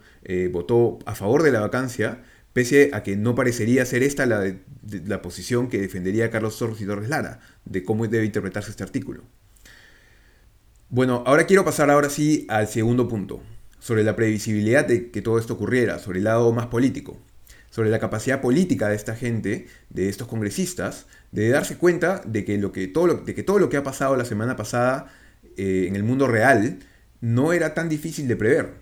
votó 0.50 0.98
a 1.06 1.14
favor 1.14 1.42
de 1.42 1.52
la 1.52 1.60
vacancia, 1.60 2.22
pese 2.52 2.90
a 2.92 3.02
que 3.02 3.16
no 3.16 3.34
parecería 3.34 3.84
ser 3.86 4.02
esta 4.02 4.26
la, 4.26 4.54
la 5.06 5.22
posición 5.22 5.68
que 5.68 5.80
defendería 5.80 6.30
Carlos 6.30 6.58
Torres 6.58 6.80
y 6.80 6.86
Torres 6.86 7.08
Lara, 7.08 7.40
de 7.64 7.82
cómo 7.84 8.06
debe 8.06 8.24
interpretarse 8.24 8.70
este 8.70 8.82
artículo. 8.82 9.22
Bueno, 10.88 11.22
ahora 11.26 11.46
quiero 11.46 11.64
pasar 11.64 11.90
ahora 11.90 12.10
sí 12.10 12.46
al 12.48 12.68
segundo 12.68 13.08
punto, 13.08 13.42
sobre 13.78 14.04
la 14.04 14.14
previsibilidad 14.14 14.86
de 14.86 15.10
que 15.10 15.22
todo 15.22 15.38
esto 15.38 15.54
ocurriera, 15.54 15.98
sobre 15.98 16.18
el 16.18 16.24
lado 16.24 16.52
más 16.52 16.66
político, 16.66 17.18
sobre 17.70 17.88
la 17.88 17.98
capacidad 17.98 18.40
política 18.40 18.88
de 18.88 18.96
esta 18.96 19.16
gente, 19.16 19.66
de 19.88 20.08
estos 20.08 20.28
congresistas, 20.28 21.06
de 21.30 21.48
darse 21.48 21.78
cuenta 21.78 22.20
de 22.26 22.44
que, 22.44 22.58
lo 22.58 22.72
que, 22.72 22.86
todo, 22.88 23.06
lo, 23.06 23.14
de 23.14 23.34
que 23.34 23.42
todo 23.42 23.58
lo 23.58 23.70
que 23.70 23.78
ha 23.78 23.82
pasado 23.82 24.16
la 24.16 24.26
semana 24.26 24.54
pasada 24.54 25.10
eh, 25.56 25.86
en 25.88 25.96
el 25.96 26.04
mundo 26.04 26.28
real 26.28 26.78
no 27.22 27.54
era 27.54 27.72
tan 27.72 27.88
difícil 27.88 28.28
de 28.28 28.36
prever. 28.36 28.74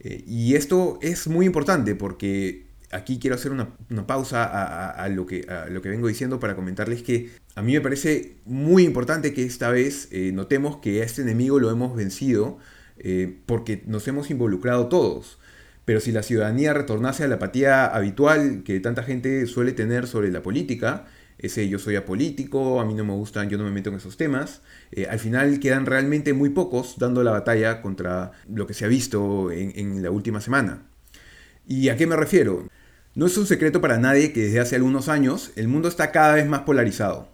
Eh, 0.00 0.24
y 0.26 0.56
esto 0.56 0.98
es 1.00 1.28
muy 1.28 1.46
importante 1.46 1.94
porque 1.94 2.66
aquí 2.90 3.18
quiero 3.20 3.36
hacer 3.36 3.52
una, 3.52 3.76
pausa 4.06 4.90
a, 4.90 5.08
lo 5.08 5.26
que, 5.26 5.46
lo 5.70 5.82
que 5.82 5.88
vengo 5.88 6.08
diciendo 6.08 6.40
para 6.40 6.56
comentarles 6.56 7.02
que 7.02 7.30
a 7.54 7.62
mí 7.62 7.72
me 7.72 7.80
parece 7.80 8.36
muy 8.44 8.84
importante 8.84 9.32
que 9.32 9.44
esta 9.44 9.70
vez 9.70 10.08
eh, 10.10 10.32
notemos 10.32 10.78
que 10.78 11.02
a 11.02 11.04
este 11.04 11.22
enemigo 11.22 11.58
lo 11.58 11.70
hemos 11.70 11.96
vencido 11.96 12.58
eh, 12.98 13.38
porque 13.46 13.82
nos 13.86 14.06
hemos 14.08 14.30
involucrado 14.30 14.88
todos. 14.88 15.38
Pero 15.84 16.00
si 16.00 16.10
la 16.10 16.22
ciudadanía 16.22 16.74
retornase 16.74 17.24
a 17.24 17.28
la 17.28 17.36
apatía 17.36 17.86
habitual 17.86 18.62
que 18.64 18.80
tanta 18.80 19.04
gente 19.04 19.46
suele 19.46 19.72
tener 19.72 20.06
sobre 20.08 20.30
la 20.32 20.42
política, 20.42 21.06
ese 21.38 21.68
yo 21.68 21.78
soy 21.78 21.96
apolítico, 21.96 22.80
a 22.80 22.84
mí 22.84 22.94
no 22.94 23.04
me 23.04 23.12
gustan, 23.12 23.48
yo 23.48 23.58
no 23.58 23.64
me 23.64 23.70
meto 23.70 23.90
en 23.90 23.96
esos 23.96 24.16
temas, 24.16 24.62
eh, 24.92 25.06
al 25.08 25.18
final 25.18 25.60
quedan 25.60 25.86
realmente 25.86 26.32
muy 26.32 26.50
pocos 26.50 26.96
dando 26.98 27.22
la 27.22 27.32
batalla 27.32 27.82
contra 27.82 28.32
lo 28.48 28.66
que 28.66 28.74
se 28.74 28.84
ha 28.84 28.88
visto 28.88 29.50
en 29.50 30.02
la 30.02 30.10
última 30.10 30.40
semana. 30.40 30.86
¿Y 31.66 31.88
a 31.88 31.96
qué 31.96 32.06
me 32.06 32.16
refiero? 32.16 32.68
No 33.16 33.26
es 33.26 33.36
un 33.38 33.46
secreto 33.46 33.80
para 33.80 33.98
nadie 33.98 34.32
que 34.32 34.42
desde 34.42 34.60
hace 34.60 34.76
algunos 34.76 35.08
años 35.08 35.50
el 35.56 35.68
mundo 35.68 35.88
está 35.88 36.12
cada 36.12 36.34
vez 36.34 36.46
más 36.46 36.60
polarizado. 36.60 37.28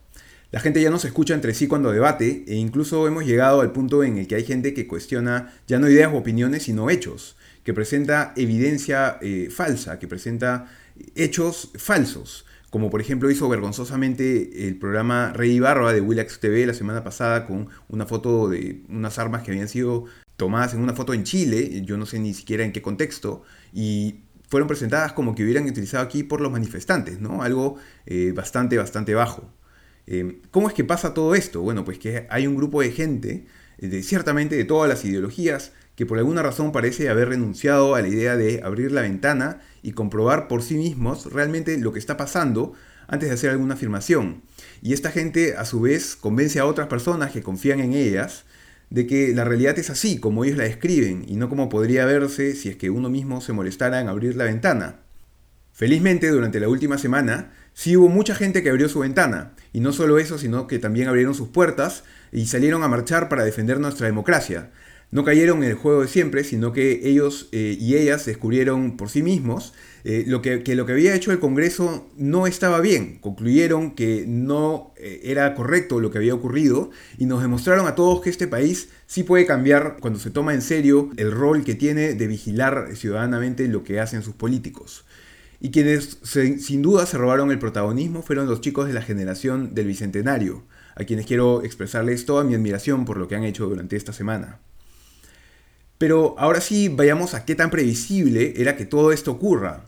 La 0.53 0.61
gente 0.61 0.81
ya 0.81 0.91
no 0.91 0.99
se 0.99 1.09
escucha 1.09 1.35
entre 1.35 1.55
sí 1.55 1.67
cuando 1.67 1.93
debate 1.93 2.45
e 2.47 2.55
incluso 2.55 3.07
hemos 3.07 3.27
llegado 3.27 3.63
al 3.63 3.73
punto 3.73 4.05
en 4.05 4.19
el 4.19 4.27
que 4.27 4.37
hay 4.37 4.45
gente 4.45 4.75
que 4.75 4.87
cuestiona 4.87 5.53
ya 5.67 5.79
no 5.79 5.89
ideas 5.89 6.13
o 6.13 6.19
opiniones 6.19 6.63
sino 6.63 6.89
hechos, 6.89 7.37
que 7.65 7.75
presenta 7.75 8.33
evidencia 8.37 9.19
eh, 9.23 9.49
falsa, 9.51 9.99
que 9.99 10.07
presenta 10.07 10.71
hechos 11.15 11.71
falsos, 11.77 12.47
como 12.73 12.89
por 12.89 13.03
ejemplo 13.03 13.31
hizo 13.31 13.51
vergonzosamente 13.51 14.67
el 14.67 14.79
programa 14.79 15.35
Rey 15.35 15.61
Barba 15.61 15.93
de 15.93 16.01
Willax 16.01 16.41
TV 16.41 16.65
la 16.65 16.73
semana 16.73 17.05
pasada 17.05 17.45
con 17.47 17.69
una 17.89 18.07
foto 18.07 18.49
de 18.49 18.81
unas 18.89 19.19
armas 19.19 19.43
que 19.43 19.51
habían 19.51 19.69
sido 19.69 20.07
tomadas 20.39 20.73
en 20.73 20.81
una 20.81 20.95
foto 20.95 21.13
en 21.13 21.23
Chile, 21.23 21.83
yo 21.85 21.99
no 21.99 22.07
sé 22.07 22.19
ni 22.19 22.33
siquiera 22.33 22.65
en 22.65 22.73
qué 22.73 22.81
contexto, 22.81 23.43
y 23.75 24.21
fueron 24.49 24.69
presentadas 24.69 25.13
como 25.13 25.35
que 25.35 25.45
hubieran 25.45 25.67
utilizado 25.67 26.03
aquí 26.03 26.23
por 26.23 26.41
los 26.41 26.51
manifestantes, 26.51 27.21
¿no? 27.21 27.43
Algo 27.43 27.77
eh, 28.07 28.33
bastante, 28.35 28.79
bastante 28.79 29.13
bajo. 29.13 29.53
Eh, 30.07 30.41
¿Cómo 30.51 30.67
es 30.67 30.73
que 30.73 30.83
pasa 30.83 31.13
todo 31.13 31.35
esto? 31.35 31.61
Bueno, 31.61 31.85
pues 31.85 31.99
que 31.99 32.27
hay 32.31 32.47
un 32.47 32.57
grupo 32.57 32.81
de 32.81 32.91
gente, 32.91 33.45
eh, 33.77 33.89
de, 33.89 34.03
ciertamente 34.03 34.57
de 34.57 34.65
todas 34.65 34.89
las 34.89 35.05
ideologías, 35.05 35.73
que 35.97 36.07
por 36.07 36.19
alguna 36.19 36.43
razón 36.43 36.73
parece 36.73 37.09
haber 37.09 37.29
renunciado 37.29 37.95
a 37.95 38.03
la 38.03 38.09
idea 38.09 38.37
de 38.37 38.63
abrir 38.63 38.93
la 38.93 39.03
ventana 39.03 39.61
y 39.83 39.93
comprobar 39.93 40.49
por 40.49 40.63
sí 40.63 40.77
mismos 40.77 41.33
realmente 41.33 41.77
lo 41.79 41.93
que 41.93 41.99
está 41.99 42.17
pasando 42.17 42.73
antes 43.09 43.29
de 43.29 43.35
hacer 43.35 43.51
alguna 43.51 43.75
afirmación. 43.75 44.43
Y 44.81 44.95
esta 44.95 45.11
gente 45.11 45.57
a 45.57 45.65
su 45.65 45.81
vez 45.81 46.17
convence 46.17 46.59
a 46.61 46.67
otras 46.67 46.89
personas 46.89 47.33
que 47.33 47.43
confían 47.43 47.81
en 47.81 47.93
ellas 47.93 48.45
de 48.91 49.07
que 49.07 49.35
la 49.35 49.45
realidad 49.45 49.79
es 49.79 49.91
así, 49.91 50.19
como 50.19 50.45
ellos 50.45 50.59
la 50.59 50.65
describen, 50.65 51.25
y 51.27 51.37
no 51.37 51.49
como 51.49 51.69
podría 51.69 52.05
verse 52.05 52.55
si 52.55 52.69
es 52.69 52.77
que 52.77 52.91
uno 52.91 53.09
mismo 53.09 53.41
se 53.41 53.55
molestara 53.55 54.01
en 54.01 54.09
abrir 54.09 54.37
la 54.37 54.45
ventana. 54.45 54.97
Felizmente, 55.73 56.29
durante 56.29 56.61
la 56.61 56.69
última 56.69 56.99
semana, 56.99 57.53
sí 57.73 57.97
hubo 57.97 58.09
mucha 58.09 58.35
gente 58.35 58.63
que 58.63 58.69
abrió 58.69 58.91
su 58.91 58.99
ventana, 58.99 59.53
y 59.73 59.81
no 59.81 59.93
solo 59.93 60.19
eso, 60.19 60.37
sino 60.37 60.67
que 60.67 60.79
también 60.79 61.09
abrieron 61.09 61.35
sus 61.35 61.49
puertas 61.49 62.05
y 62.33 62.47
salieron 62.47 62.83
a 62.83 62.89
marchar 62.89 63.31
para 63.31 63.45
defender 63.45 63.81
nuestra 63.81 64.07
democracia, 64.07 64.71
no 65.13 65.25
cayeron 65.25 65.63
en 65.63 65.71
el 65.71 65.77
juego 65.77 66.01
de 66.01 66.09
siempre, 66.09 66.43
sino 66.43 66.73
que 66.73 67.01
ellos 67.05 67.49
eh, 67.53 67.77
y 67.79 67.97
ellas 67.97 68.25
descubrieron 68.25 68.97
por 68.97 69.11
sí 69.11 69.23
mismos 69.23 69.75
eh, 70.05 70.25
lo 70.27 70.41
que, 70.41 70.63
lo 70.75 70.87
que 70.87 70.93
había 70.93 71.15
hecho 71.15 71.31
el 71.33 71.39
Congreso 71.39 72.11
no 72.17 72.47
estaba 72.47 72.81
bien. 72.81 73.19
Concluyeron 73.21 73.95
que 73.95 74.25
no 74.27 74.95
eh, 74.97 75.21
era 75.25 75.55
correcto 75.55 76.01
lo 76.01 76.11
que 76.11 76.17
había 76.17 76.35
ocurrido 76.35 76.91
y 77.19 77.27
nos 77.27 77.43
demostraron 77.43 77.87
a 77.87 77.95
todos 77.95 78.23
que 78.23 78.31
este 78.31 78.49
país 78.49 78.89
sí 79.07 79.23
puede 79.23 79.45
cambiar 79.45 79.99
cuando 80.01 80.19
se 80.19 80.31
toma 80.31 80.55
en 80.55 80.63
serio 80.63 81.11
el 81.19 81.31
rol 81.31 81.63
que 81.63 81.75
tiene 81.75 82.15
de 82.15 82.27
vigilar 82.27 82.97
ciudadanamente 82.97 83.69
lo 83.69 83.85
que 83.85 84.01
hacen 84.01 84.23
sus 84.23 84.35
políticos. 84.35 85.05
Y 85.61 85.71
quienes 85.71 86.19
sin 86.23 86.81
duda 86.81 87.05
se 87.05 87.19
robaron 87.19 87.51
el 87.51 87.59
protagonismo 87.59 88.23
fueron 88.23 88.49
los 88.49 88.63
chicos 88.63 88.89
de 88.89 88.95
la 88.95 89.03
generación 89.03 89.75
del 89.75 89.87
Bicentenario, 89.87 90.65
a 90.97 91.05
quienes 91.05 91.27
quiero 91.27 91.63
expresarles 91.63 92.25
toda 92.25 92.45
mi 92.45 92.55
admiración 92.55 93.05
por 93.05 93.19
lo 93.19 93.29
que 93.29 93.37
han 93.37 93.45
hecho 93.45 93.69
durante 93.69 93.95
esta 93.95 94.13
semana. 94.13 94.59
Pero 96.03 96.35
ahora 96.37 96.61
sí, 96.61 96.89
vayamos 96.89 97.33
a 97.33 97.45
qué 97.45 97.55
tan 97.55 97.71
previsible 97.71 98.55
era 98.57 98.77
que 98.77 98.85
todo 98.85 99.13
esto 99.13 99.31
ocurra. 99.31 99.85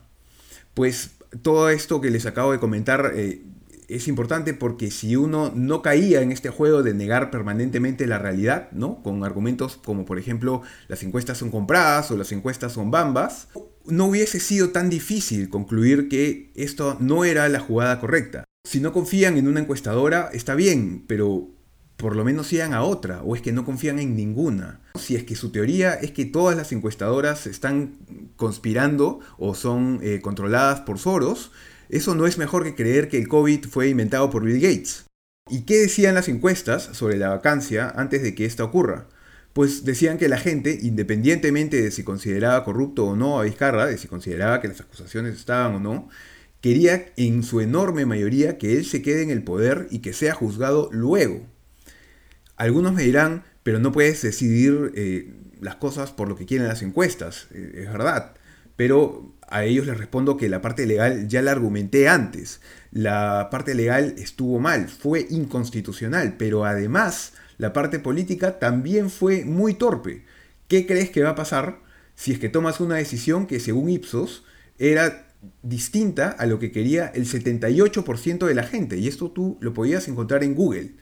Pues 0.73 1.09
todo 1.41 1.69
esto 1.69 1.99
que 1.99 2.09
les 2.09 2.25
acabo 2.25 2.53
de 2.53 2.59
comentar 2.59 3.11
eh, 3.15 3.41
es 3.89 4.07
importante 4.07 4.53
porque 4.53 4.91
si 4.91 5.17
uno 5.17 5.51
no 5.53 5.81
caía 5.81 6.21
en 6.21 6.31
este 6.31 6.47
juego 6.47 6.83
de 6.83 6.93
negar 6.93 7.31
permanentemente 7.31 8.07
la 8.07 8.17
realidad, 8.17 8.69
¿no? 8.71 9.03
Con 9.03 9.25
argumentos 9.25 9.75
como 9.75 10.05
por 10.05 10.17
ejemplo 10.17 10.61
las 10.87 11.03
encuestas 11.03 11.37
son 11.37 11.51
compradas 11.51 12.09
o 12.11 12.15
las 12.15 12.31
encuestas 12.31 12.71
son 12.71 12.91
bambas, 12.91 13.49
no 13.85 14.05
hubiese 14.05 14.39
sido 14.39 14.69
tan 14.69 14.89
difícil 14.89 15.49
concluir 15.49 16.07
que 16.07 16.49
esto 16.55 16.95
no 17.01 17.25
era 17.25 17.49
la 17.49 17.59
jugada 17.59 17.99
correcta. 17.99 18.45
Si 18.63 18.79
no 18.79 18.93
confían 18.93 19.35
en 19.35 19.49
una 19.49 19.59
encuestadora, 19.59 20.29
está 20.31 20.55
bien, 20.55 21.03
pero 21.07 21.49
por 21.97 22.15
lo 22.15 22.25
menos 22.25 22.47
sigan 22.47 22.73
a 22.73 22.83
otra, 22.83 23.21
o 23.23 23.35
es 23.35 23.41
que 23.41 23.51
no 23.51 23.65
confían 23.65 23.99
en 23.99 24.15
ninguna. 24.15 24.81
Si 24.99 25.15
es 25.15 25.23
que 25.23 25.35
su 25.35 25.51
teoría 25.51 25.93
es 25.93 26.11
que 26.11 26.25
todas 26.25 26.57
las 26.57 26.71
encuestadoras 26.71 27.47
están 27.47 27.97
conspirando 28.35 29.19
o 29.37 29.55
son 29.55 29.99
eh, 30.03 30.19
controladas 30.21 30.81
por 30.81 30.99
Soros, 30.99 31.51
eso 31.89 32.15
no 32.15 32.25
es 32.25 32.37
mejor 32.37 32.63
que 32.63 32.75
creer 32.75 33.09
que 33.09 33.17
el 33.17 33.27
COVID 33.27 33.65
fue 33.65 33.89
inventado 33.89 34.29
por 34.29 34.43
Bill 34.43 34.59
Gates. 34.59 35.05
¿Y 35.49 35.61
qué 35.61 35.77
decían 35.77 36.15
las 36.15 36.27
encuestas 36.27 36.83
sobre 36.93 37.17
la 37.17 37.29
vacancia 37.29 37.93
antes 37.95 38.23
de 38.23 38.33
que 38.33 38.45
esta 38.45 38.63
ocurra? 38.63 39.07
Pues 39.53 39.85
decían 39.85 40.17
que 40.17 40.27
la 40.27 40.39
gente, 40.39 40.79
independientemente 40.81 41.81
de 41.81 41.91
si 41.91 42.03
consideraba 42.03 42.65
corrupto 42.65 43.05
o 43.05 43.15
no 43.15 43.39
a 43.39 43.43
Vizcarra, 43.43 43.85
de 43.85 43.97
si 43.97 44.07
consideraba 44.07 44.59
que 44.59 44.67
las 44.67 44.81
acusaciones 44.81 45.35
estaban 45.35 45.75
o 45.75 45.79
no, 45.79 46.09
quería 46.59 47.13
en 47.15 47.43
su 47.43 47.61
enorme 47.61 48.05
mayoría 48.05 48.57
que 48.57 48.75
él 48.75 48.85
se 48.85 49.01
quede 49.01 49.21
en 49.21 49.29
el 49.29 49.43
poder 49.43 49.87
y 49.91 49.99
que 49.99 50.13
sea 50.13 50.33
juzgado 50.33 50.89
luego. 50.91 51.45
Algunos 52.57 52.93
me 52.93 53.03
dirán, 53.03 53.43
pero 53.63 53.79
no 53.79 53.91
puedes 53.91 54.21
decidir 54.21 54.91
eh, 54.95 55.33
las 55.59 55.75
cosas 55.75 56.11
por 56.11 56.29
lo 56.29 56.35
que 56.35 56.45
quieren 56.45 56.67
las 56.67 56.81
encuestas, 56.81 57.47
eh, 57.51 57.83
es 57.83 57.91
verdad. 57.91 58.33
Pero 58.75 59.33
a 59.47 59.63
ellos 59.63 59.87
les 59.87 59.97
respondo 59.97 60.37
que 60.37 60.49
la 60.49 60.61
parte 60.61 60.85
legal 60.85 61.27
ya 61.27 61.41
la 61.41 61.51
argumenté 61.51 62.07
antes. 62.07 62.61
La 62.91 63.49
parte 63.51 63.75
legal 63.75 64.15
estuvo 64.17 64.59
mal, 64.59 64.87
fue 64.87 65.25
inconstitucional, 65.29 66.35
pero 66.37 66.65
además 66.65 67.33
la 67.57 67.73
parte 67.73 67.99
política 67.99 68.59
también 68.59 69.09
fue 69.09 69.45
muy 69.45 69.73
torpe. 69.73 70.25
¿Qué 70.67 70.85
crees 70.85 71.09
que 71.09 71.23
va 71.23 71.31
a 71.31 71.35
pasar 71.35 71.79
si 72.15 72.31
es 72.31 72.39
que 72.39 72.49
tomas 72.49 72.79
una 72.79 72.95
decisión 72.95 73.47
que 73.47 73.59
según 73.59 73.89
Ipsos 73.89 74.43
era 74.77 75.27
distinta 75.61 76.29
a 76.29 76.45
lo 76.47 76.59
que 76.59 76.71
quería 76.71 77.07
el 77.07 77.25
78% 77.27 78.45
de 78.45 78.55
la 78.55 78.63
gente? 78.63 78.97
Y 78.97 79.07
esto 79.07 79.31
tú 79.31 79.57
lo 79.61 79.73
podías 79.73 80.07
encontrar 80.07 80.43
en 80.43 80.55
Google 80.55 80.93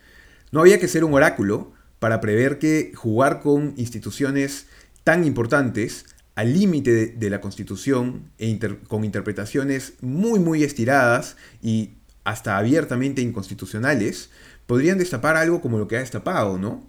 No 0.53 0.61
había 0.61 0.79
que 0.79 0.87
ser 0.87 1.03
un 1.03 1.15
oráculo 1.15 1.73
para 1.97 2.21
prever 2.21 2.59
que 2.59 2.91
jugar 2.93 3.41
con 3.41 3.73
instituciones 3.75 4.67
tan 5.03 5.25
importantes 5.25 6.05
al 6.35 6.53
límite 6.53 7.07
de, 7.07 7.29
la 7.31 7.41
Constitución 7.41 8.29
e 8.37 8.59
con 8.87 9.03
interpretaciones 9.03 9.93
muy 10.01 10.39
muy 10.39 10.63
estiradas 10.63 11.37
y 11.63 11.95
hasta 12.23 12.59
abiertamente 12.59 13.23
inconstitucionales, 13.23 14.29
podrían 14.67 14.99
destapar 14.99 15.37
algo 15.37 15.59
como 15.59 15.79
lo 15.79 15.87
que 15.87 15.97
ha 15.97 16.01
destapado, 16.01 16.59
¿no? 16.59 16.87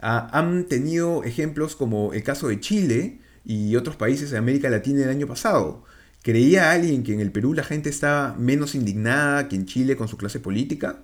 Ah, 0.00 0.30
han 0.32 0.64
tenido 0.64 1.24
ejemplos 1.24 1.76
como 1.76 2.14
el 2.14 2.22
caso 2.22 2.48
de 2.48 2.58
Chile 2.58 3.20
y 3.44 3.76
otros 3.76 3.96
países 3.96 4.30
de 4.30 4.38
América 4.38 4.70
Latina 4.70 5.04
el 5.04 5.10
año 5.10 5.26
pasado. 5.26 5.84
¿Creía 6.22 6.72
alguien 6.72 7.04
que 7.04 7.12
en 7.12 7.20
el 7.20 7.30
Perú 7.30 7.52
la 7.52 7.64
gente 7.64 7.90
está 7.90 8.34
menos 8.38 8.74
indignada 8.74 9.46
que 9.48 9.56
en 9.56 9.66
Chile 9.66 9.94
con 9.94 10.08
su 10.08 10.16
clase 10.16 10.40
política? 10.40 11.00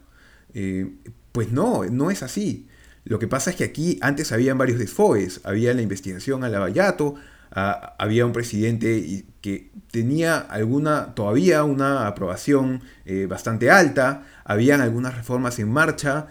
Eh, 0.55 0.95
pues 1.33 1.53
no, 1.53 1.85
no 1.85 2.11
es 2.11 2.23
así. 2.23 2.69
Lo 3.05 3.19
que 3.19 3.29
pasa 3.29 3.51
es 3.51 3.57
que 3.57 3.65
aquí 3.65 3.99
antes 4.03 4.33
habían 4.33 4.59
varios 4.59 4.79
desfoes, 4.79 5.41
había 5.45 5.73
la 5.75 5.83
investigación 5.83 6.45
a 6.45 6.49
Lavallato, 6.49 7.15
había 7.51 8.27
un 8.27 8.33
presidente 8.33 9.25
que 9.41 9.73
tenía 9.91 10.39
alguna, 10.39 11.15
todavía 11.15 11.65
una 11.65 12.07
aprobación 12.07 12.83
eh, 13.05 13.27
bastante 13.27 13.71
alta, 13.71 14.25
habían 14.45 14.81
algunas 14.81 15.17
reformas 15.17 15.59
en 15.59 15.73
marcha, 15.73 16.29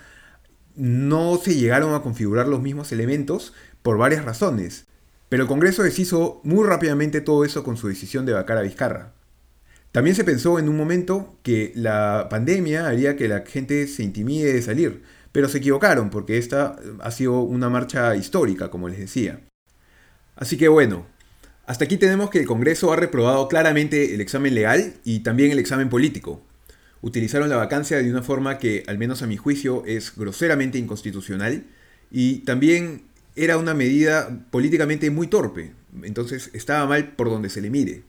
no 0.76 1.38
se 1.38 1.56
llegaron 1.56 1.94
a 1.94 2.02
configurar 2.02 2.48
los 2.48 2.62
mismos 2.62 2.92
elementos 2.92 3.54
por 3.82 3.98
varias 3.98 4.24
razones, 4.24 4.86
pero 5.28 5.44
el 5.44 5.50
Congreso 5.50 5.84
deshizo 5.84 6.40
muy 6.44 6.66
rápidamente 6.66 7.20
todo 7.22 7.44
eso 7.44 7.64
con 7.64 7.76
su 7.76 7.88
decisión 7.88 8.26
de 8.26 8.34
vacar 8.34 8.58
a 8.58 8.62
Vizcarra. 8.62 9.12
También 9.92 10.16
se 10.16 10.24
pensó 10.24 10.60
en 10.60 10.70
un 10.70 10.78
momento 10.78 11.38
que 11.42 11.72
la 11.76 12.28
pandemia 12.30 12.88
haría 12.88 13.16
que 13.16 13.28
la 13.28 13.42
gente 13.42 13.88
se 13.88 14.04
intimide 14.04 14.54
de 14.54 14.62
salir, 14.62 15.02
pero 15.32 15.50
se 15.50 15.58
equivocaron 15.58 16.10
porque 16.10 16.38
esta 16.38 16.76
ha 17.00 17.12
sido 17.12 17.42
una 17.42 17.70
marcha 17.70 18.16
histórica, 18.16 18.70
como 18.70 18.88
les 18.88 19.00
decía. 19.00 19.40
Así 20.36 20.58
que 20.58 20.68
bueno, 20.68 21.08
hasta 21.66 21.86
aquí 21.86 21.98
tenemos 21.98 22.30
que 22.30 22.40
el 22.40 22.46
Congreso 22.46 22.94
ha 22.94 22.96
reprobado 22.96 23.48
claramente 23.48 24.14
el 24.14 24.22
examen 24.22 24.54
legal 24.54 24.94
y 25.04 25.20
también 25.20 25.52
el 25.52 25.60
examen 25.60 25.90
político. 25.90 26.42
Utilizaron 27.02 27.50
la 27.50 27.58
vacancia 27.58 27.98
de 27.98 28.12
una 28.12 28.22
forma 28.22 28.58
que, 28.58 28.84
al 28.88 28.98
menos 28.98 29.22
a 29.22 29.28
mi 29.28 29.38
juicio, 29.38 29.84
es 29.86 30.14
groseramente 30.16 30.78
inconstitucional 30.78 31.66
y 32.12 32.40
también 32.40 33.04
era 33.36 33.58
una 33.58 33.74
medida 33.74 34.46
políticamente 34.52 35.10
muy 35.10 35.28
torpe, 35.28 35.74
entonces 36.04 36.50
estaba 36.54 36.86
mal 36.86 37.16
por 37.16 37.30
donde 37.30 37.50
se 37.50 37.62
le 37.62 37.70
mire. 37.70 38.09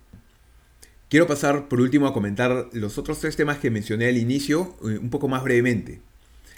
Quiero 1.11 1.27
pasar 1.27 1.66
por 1.66 1.81
último 1.81 2.07
a 2.07 2.14
comentar 2.14 2.68
los 2.73 2.96
otros 2.96 3.18
tres 3.18 3.35
temas 3.35 3.59
que 3.59 3.68
mencioné 3.68 4.07
al 4.07 4.16
inicio 4.16 4.77
eh, 4.85 4.96
un 4.96 5.11
poco 5.11 5.27
más 5.27 5.42
brevemente. 5.42 6.01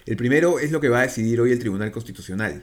El 0.04 0.18
primero 0.18 0.58
es 0.58 0.70
lo 0.70 0.78
que 0.78 0.90
va 0.90 0.98
a 0.98 1.04
decidir 1.04 1.40
hoy 1.40 1.52
el 1.52 1.58
Tribunal 1.58 1.90
Constitucional. 1.90 2.62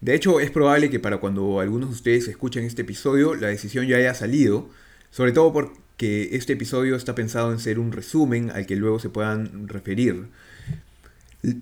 De 0.00 0.16
hecho, 0.16 0.40
es 0.40 0.50
probable 0.50 0.90
que 0.90 0.98
para 0.98 1.18
cuando 1.18 1.60
algunos 1.60 1.90
de 1.90 1.94
ustedes 1.94 2.26
escuchen 2.26 2.64
este 2.64 2.82
episodio, 2.82 3.36
la 3.36 3.46
decisión 3.46 3.86
ya 3.86 3.98
haya 3.98 4.12
salido, 4.12 4.70
sobre 5.12 5.30
todo 5.30 5.52
porque 5.52 6.30
este 6.32 6.54
episodio 6.54 6.96
está 6.96 7.14
pensado 7.14 7.52
en 7.52 7.60
ser 7.60 7.78
un 7.78 7.92
resumen 7.92 8.50
al 8.50 8.66
que 8.66 8.74
luego 8.74 8.98
se 8.98 9.08
puedan 9.08 9.68
referir. 9.68 10.24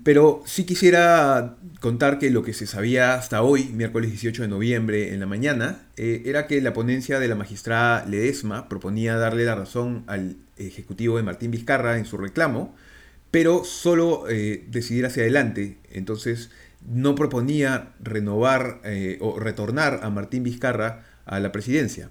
Pero 0.02 0.42
sí 0.44 0.64
quisiera 0.64 1.56
contar 1.78 2.18
que 2.18 2.30
lo 2.30 2.42
que 2.42 2.52
se 2.52 2.66
sabía 2.66 3.14
hasta 3.14 3.42
hoy, 3.42 3.64
miércoles 3.66 4.10
18 4.10 4.42
de 4.42 4.48
noviembre 4.48 5.14
en 5.14 5.20
la 5.20 5.26
mañana, 5.26 5.82
eh, 5.96 6.22
era 6.26 6.48
que 6.48 6.60
la 6.60 6.72
ponencia 6.72 7.20
de 7.20 7.28
la 7.28 7.36
magistrada 7.36 8.04
Ledesma 8.04 8.68
proponía 8.68 9.16
darle 9.16 9.44
la 9.44 9.54
razón 9.54 10.02
al 10.08 10.36
ejecutivo 10.56 11.16
de 11.16 11.22
Martín 11.22 11.52
Vizcarra 11.52 11.96
en 11.96 12.06
su 12.06 12.16
reclamo, 12.16 12.74
pero 13.30 13.62
solo 13.62 14.28
eh, 14.28 14.64
decidir 14.68 15.06
hacia 15.06 15.22
adelante. 15.22 15.78
Entonces, 15.92 16.50
no 16.84 17.14
proponía 17.14 17.92
renovar 18.00 18.80
eh, 18.82 19.18
o 19.20 19.38
retornar 19.38 20.00
a 20.02 20.10
Martín 20.10 20.42
Vizcarra 20.42 21.04
a 21.24 21.38
la 21.38 21.52
presidencia, 21.52 22.10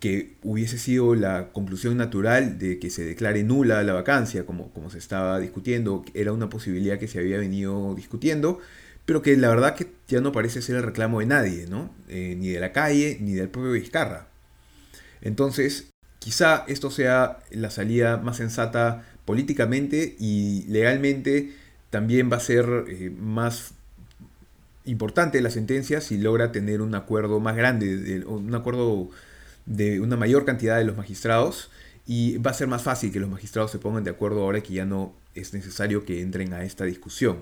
que 0.00 0.36
hubiese 0.42 0.78
sido 0.78 1.14
la 1.14 1.48
conclusión 1.52 1.96
natural 1.96 2.58
de 2.58 2.78
que 2.78 2.90
se 2.90 3.04
declare 3.04 3.42
nula 3.42 3.82
la 3.82 3.92
vacancia, 3.94 4.46
como, 4.46 4.70
como 4.72 4.90
se 4.90 4.98
estaba 4.98 5.40
discutiendo, 5.40 6.04
era 6.14 6.32
una 6.32 6.48
posibilidad 6.48 6.98
que 6.98 7.08
se 7.08 7.18
había 7.18 7.38
venido 7.38 7.94
discutiendo, 7.94 8.60
pero 9.04 9.22
que 9.22 9.36
la 9.36 9.48
verdad 9.48 9.74
que 9.74 9.90
ya 10.06 10.20
no 10.20 10.32
parece 10.32 10.62
ser 10.62 10.76
el 10.76 10.82
reclamo 10.82 11.20
de 11.20 11.26
nadie, 11.26 11.66
¿no? 11.66 11.90
Eh, 12.08 12.36
ni 12.38 12.48
de 12.48 12.60
la 12.60 12.72
calle, 12.72 13.18
ni 13.20 13.32
del 13.32 13.48
propio 13.48 13.72
Vizcarra. 13.72 14.28
Entonces, 15.20 15.90
quizá 16.18 16.64
esto 16.68 16.90
sea 16.90 17.38
la 17.50 17.70
salida 17.70 18.18
más 18.18 18.36
sensata 18.36 19.04
políticamente 19.24 20.16
y 20.18 20.64
legalmente 20.68 21.52
también 21.90 22.30
va 22.30 22.36
a 22.36 22.40
ser 22.40 22.84
eh, 22.88 23.10
más 23.18 23.72
importante 24.84 25.40
la 25.40 25.50
sentencia 25.50 26.00
si 26.00 26.18
logra 26.18 26.52
tener 26.52 26.80
un 26.80 26.94
acuerdo 26.94 27.40
más 27.40 27.56
grande, 27.56 28.24
un 28.26 28.54
acuerdo 28.54 29.10
de 29.68 30.00
una 30.00 30.16
mayor 30.16 30.44
cantidad 30.44 30.78
de 30.78 30.84
los 30.84 30.96
magistrados 30.96 31.70
y 32.06 32.38
va 32.38 32.52
a 32.52 32.54
ser 32.54 32.68
más 32.68 32.82
fácil 32.82 33.12
que 33.12 33.20
los 33.20 33.28
magistrados 33.28 33.70
se 33.70 33.78
pongan 33.78 34.02
de 34.02 34.10
acuerdo 34.10 34.42
ahora 34.42 34.62
que 34.62 34.72
ya 34.72 34.86
no 34.86 35.14
es 35.34 35.52
necesario 35.52 36.06
que 36.06 36.22
entren 36.22 36.54
a 36.54 36.64
esta 36.64 36.84
discusión. 36.84 37.36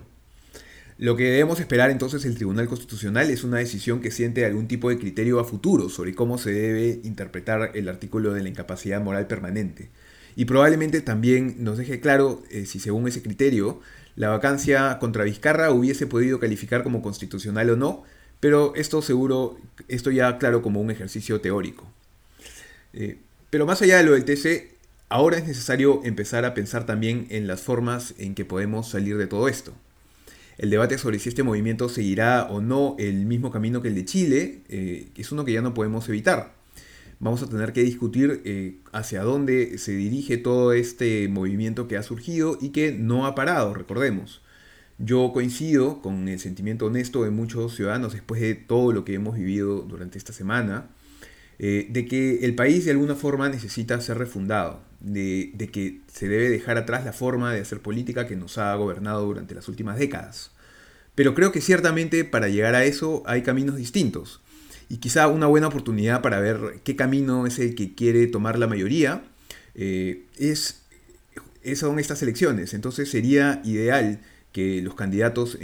Lo 0.98 1.14
que 1.14 1.24
debemos 1.24 1.60
esperar 1.60 1.90
entonces 1.90 2.24
el 2.24 2.34
Tribunal 2.34 2.66
Constitucional 2.66 3.30
es 3.30 3.44
una 3.44 3.58
decisión 3.58 4.00
que 4.00 4.10
siente 4.10 4.44
algún 4.44 4.66
tipo 4.66 4.88
de 4.88 4.98
criterio 4.98 5.38
a 5.38 5.44
futuro 5.44 5.88
sobre 5.88 6.14
cómo 6.14 6.36
se 6.36 6.50
debe 6.52 7.00
interpretar 7.04 7.72
el 7.74 7.88
artículo 7.88 8.32
de 8.32 8.42
la 8.42 8.48
incapacidad 8.48 9.00
moral 9.00 9.26
permanente. 9.28 9.90
Y 10.34 10.46
probablemente 10.46 11.02
también 11.02 11.56
nos 11.58 11.78
deje 11.78 12.00
claro 12.00 12.42
eh, 12.50 12.66
si 12.66 12.80
según 12.80 13.06
ese 13.06 13.22
criterio 13.22 13.80
la 14.16 14.30
vacancia 14.30 14.98
contra 14.98 15.24
Vizcarra 15.24 15.70
hubiese 15.70 16.06
podido 16.06 16.40
calificar 16.40 16.82
como 16.82 17.02
constitucional 17.02 17.70
o 17.70 17.76
no, 17.76 18.02
pero 18.40 18.74
esto 18.74 19.00
seguro, 19.00 19.58
esto 19.88 20.10
ya 20.10 20.38
claro 20.38 20.62
como 20.62 20.80
un 20.80 20.90
ejercicio 20.90 21.40
teórico. 21.40 21.86
Eh, 22.96 23.18
pero 23.50 23.66
más 23.66 23.80
allá 23.82 23.98
de 23.98 24.02
lo 24.02 24.14
del 24.14 24.24
TC, 24.24 24.74
ahora 25.08 25.38
es 25.38 25.46
necesario 25.46 26.00
empezar 26.04 26.44
a 26.44 26.54
pensar 26.54 26.86
también 26.86 27.26
en 27.30 27.46
las 27.46 27.60
formas 27.60 28.14
en 28.18 28.34
que 28.34 28.44
podemos 28.44 28.88
salir 28.88 29.16
de 29.16 29.28
todo 29.28 29.48
esto. 29.48 29.72
El 30.58 30.70
debate 30.70 30.98
sobre 30.98 31.18
si 31.18 31.28
este 31.28 31.42
movimiento 31.42 31.88
seguirá 31.88 32.48
o 32.50 32.60
no 32.60 32.96
el 32.98 33.26
mismo 33.26 33.50
camino 33.50 33.82
que 33.82 33.88
el 33.88 33.94
de 33.94 34.04
Chile 34.04 34.62
eh, 34.68 35.08
es 35.14 35.30
uno 35.30 35.44
que 35.44 35.52
ya 35.52 35.62
no 35.62 35.74
podemos 35.74 36.08
evitar 36.08 36.56
vamos 37.18 37.42
a 37.42 37.48
tener 37.48 37.72
que 37.72 37.82
discutir 37.82 38.42
eh, 38.44 38.78
hacia 38.92 39.22
dónde 39.22 39.78
se 39.78 39.92
dirige 39.92 40.36
todo 40.36 40.72
este 40.72 41.28
movimiento 41.28 41.88
que 41.88 41.96
ha 41.96 42.02
surgido 42.02 42.58
y 42.60 42.70
que 42.70 42.92
no 42.92 43.26
ha 43.26 43.34
parado, 43.34 43.74
recordemos. 43.74 44.42
Yo 44.98 45.32
coincido 45.32 46.00
con 46.00 46.28
el 46.28 46.38
sentimiento 46.38 46.86
honesto 46.86 47.24
de 47.24 47.30
muchos 47.30 47.74
ciudadanos 47.76 48.12
después 48.14 48.40
de 48.40 48.54
todo 48.54 48.92
lo 48.92 49.04
que 49.04 49.14
hemos 49.14 49.36
vivido 49.36 49.82
durante 49.82 50.18
esta 50.18 50.32
semana, 50.32 50.88
eh, 51.58 51.86
de 51.88 52.06
que 52.06 52.44
el 52.44 52.54
país 52.54 52.84
de 52.84 52.90
alguna 52.90 53.14
forma 53.14 53.48
necesita 53.48 54.00
ser 54.00 54.18
refundado, 54.18 54.80
de, 55.00 55.50
de 55.54 55.68
que 55.68 56.00
se 56.12 56.28
debe 56.28 56.48
dejar 56.48 56.76
atrás 56.76 57.04
la 57.04 57.12
forma 57.12 57.52
de 57.52 57.60
hacer 57.60 57.80
política 57.80 58.26
que 58.26 58.36
nos 58.36 58.58
ha 58.58 58.74
gobernado 58.74 59.24
durante 59.24 59.54
las 59.54 59.68
últimas 59.68 59.98
décadas. 59.98 60.50
Pero 61.14 61.34
creo 61.34 61.52
que 61.52 61.60
ciertamente 61.60 62.24
para 62.24 62.48
llegar 62.48 62.74
a 62.74 62.84
eso 62.84 63.22
hay 63.26 63.42
caminos 63.42 63.76
distintos 63.76 64.40
y 64.88 64.98
quizá 64.98 65.28
una 65.28 65.46
buena 65.46 65.68
oportunidad 65.68 66.22
para 66.22 66.40
ver 66.40 66.80
qué 66.84 66.94
camino 66.94 67.46
es 67.46 67.58
el 67.58 67.74
que 67.74 67.94
quiere 67.94 68.26
tomar 68.26 68.58
la 68.58 68.66
mayoría 68.66 69.24
eh, 69.74 70.24
es, 70.36 70.82
son 71.74 71.98
estas 71.98 72.22
elecciones. 72.22 72.74
Entonces 72.74 73.10
sería 73.10 73.60
ideal 73.64 74.20
que 74.56 74.80
los 74.80 74.94
candidatos 74.94 75.58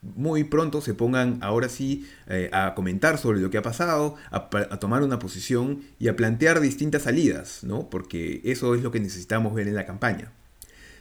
muy 0.00 0.42
pronto 0.42 0.80
se 0.80 0.94
pongan 0.94 1.36
ahora 1.42 1.68
sí 1.68 2.08
eh, 2.28 2.48
a 2.50 2.74
comentar 2.74 3.18
sobre 3.18 3.40
lo 3.40 3.50
que 3.50 3.58
ha 3.58 3.62
pasado, 3.62 4.14
a, 4.30 4.48
a, 4.70 4.80
tomar 4.80 5.02
una 5.02 5.18
posición 5.18 5.82
y 5.98 6.08
a 6.08 6.16
plantear 6.16 6.60
distintas 6.60 7.02
salidas, 7.02 7.62
¿no? 7.62 7.90
porque 7.90 8.40
eso 8.44 8.74
es 8.74 8.82
lo 8.82 8.90
que 8.90 9.00
necesitamos 9.00 9.52
ver 9.52 9.68
en 9.68 9.74
la 9.74 9.84
campaña. 9.84 10.32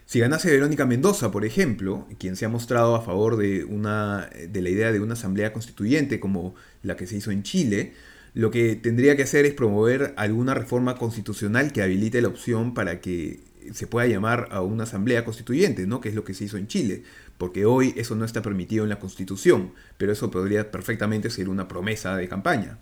Si 0.05 0.19
ganase 0.19 0.51
Verónica 0.51 0.85
Mendoza, 0.85 1.31
por 1.31 1.45
ejemplo, 1.45 2.05
quien 2.19 2.35
se 2.35 2.43
ha 2.43 2.49
mostrado 2.49 2.95
a 2.95 3.01
favor 3.01 3.37
de, 3.37 3.63
una, 3.63 4.29
de 4.49 4.61
la 4.61 4.69
idea 4.69 4.91
de 4.91 4.99
una 4.99 5.13
asamblea 5.13 5.53
constituyente 5.53 6.19
como 6.19 6.53
la 6.83 6.97
que 6.97 7.07
se 7.07 7.15
hizo 7.15 7.31
en 7.31 7.43
Chile, 7.43 7.93
lo 8.33 8.51
que 8.51 8.75
tendría 8.75 9.15
que 9.15 9.23
hacer 9.23 9.45
es 9.45 9.53
promover 9.53 10.13
alguna 10.17 10.53
reforma 10.53 10.97
constitucional 10.97 11.71
que 11.71 11.81
habilite 11.81 12.21
la 12.21 12.27
opción 12.27 12.73
para 12.73 12.99
que 12.99 13.39
se 13.73 13.87
pueda 13.87 14.07
llamar 14.07 14.47
a 14.51 14.61
una 14.61 14.83
asamblea 14.83 15.25
constituyente, 15.25 15.87
¿no? 15.87 16.01
que 16.01 16.09
es 16.09 16.15
lo 16.15 16.23
que 16.23 16.33
se 16.33 16.45
hizo 16.45 16.57
en 16.57 16.67
Chile, 16.67 17.03
porque 17.37 17.65
hoy 17.65 17.93
eso 17.97 18.15
no 18.15 18.25
está 18.25 18.41
permitido 18.41 18.83
en 18.83 18.89
la 18.89 18.99
Constitución, 18.99 19.73
pero 19.97 20.11
eso 20.11 20.31
podría 20.31 20.71
perfectamente 20.71 21.29
ser 21.29 21.49
una 21.49 21.67
promesa 21.67 22.15
de 22.15 22.27
campaña. 22.27 22.79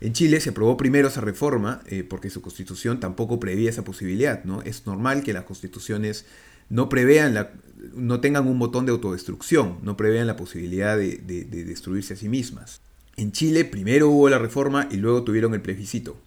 En 0.00 0.12
Chile 0.12 0.40
se 0.40 0.50
aprobó 0.50 0.76
primero 0.76 1.08
esa 1.08 1.20
reforma 1.20 1.82
eh, 1.86 2.04
porque 2.04 2.30
su 2.30 2.40
constitución 2.40 3.00
tampoco 3.00 3.40
prevía 3.40 3.68
esa 3.68 3.82
posibilidad. 3.82 4.44
¿no? 4.44 4.62
Es 4.62 4.86
normal 4.86 5.24
que 5.24 5.32
las 5.32 5.44
constituciones 5.44 6.24
no 6.68 6.88
prevean 6.88 7.34
la, 7.34 7.52
no 7.94 8.20
tengan 8.20 8.46
un 8.46 8.58
botón 8.58 8.86
de 8.86 8.92
autodestrucción, 8.92 9.78
no 9.82 9.96
prevean 9.96 10.26
la 10.26 10.36
posibilidad 10.36 10.96
de, 10.96 11.16
destruirse 11.18 12.14
a 12.14 12.16
sí 12.16 12.28
mismas. 12.28 12.80
En 13.16 13.32
Chile 13.32 13.64
primero 13.64 14.08
hubo 14.08 14.28
la 14.28 14.38
reforma 14.38 14.88
y 14.90 14.96
luego 14.98 15.24
tuvieron 15.24 15.54
el 15.54 15.62
plebiscito. 15.62 16.20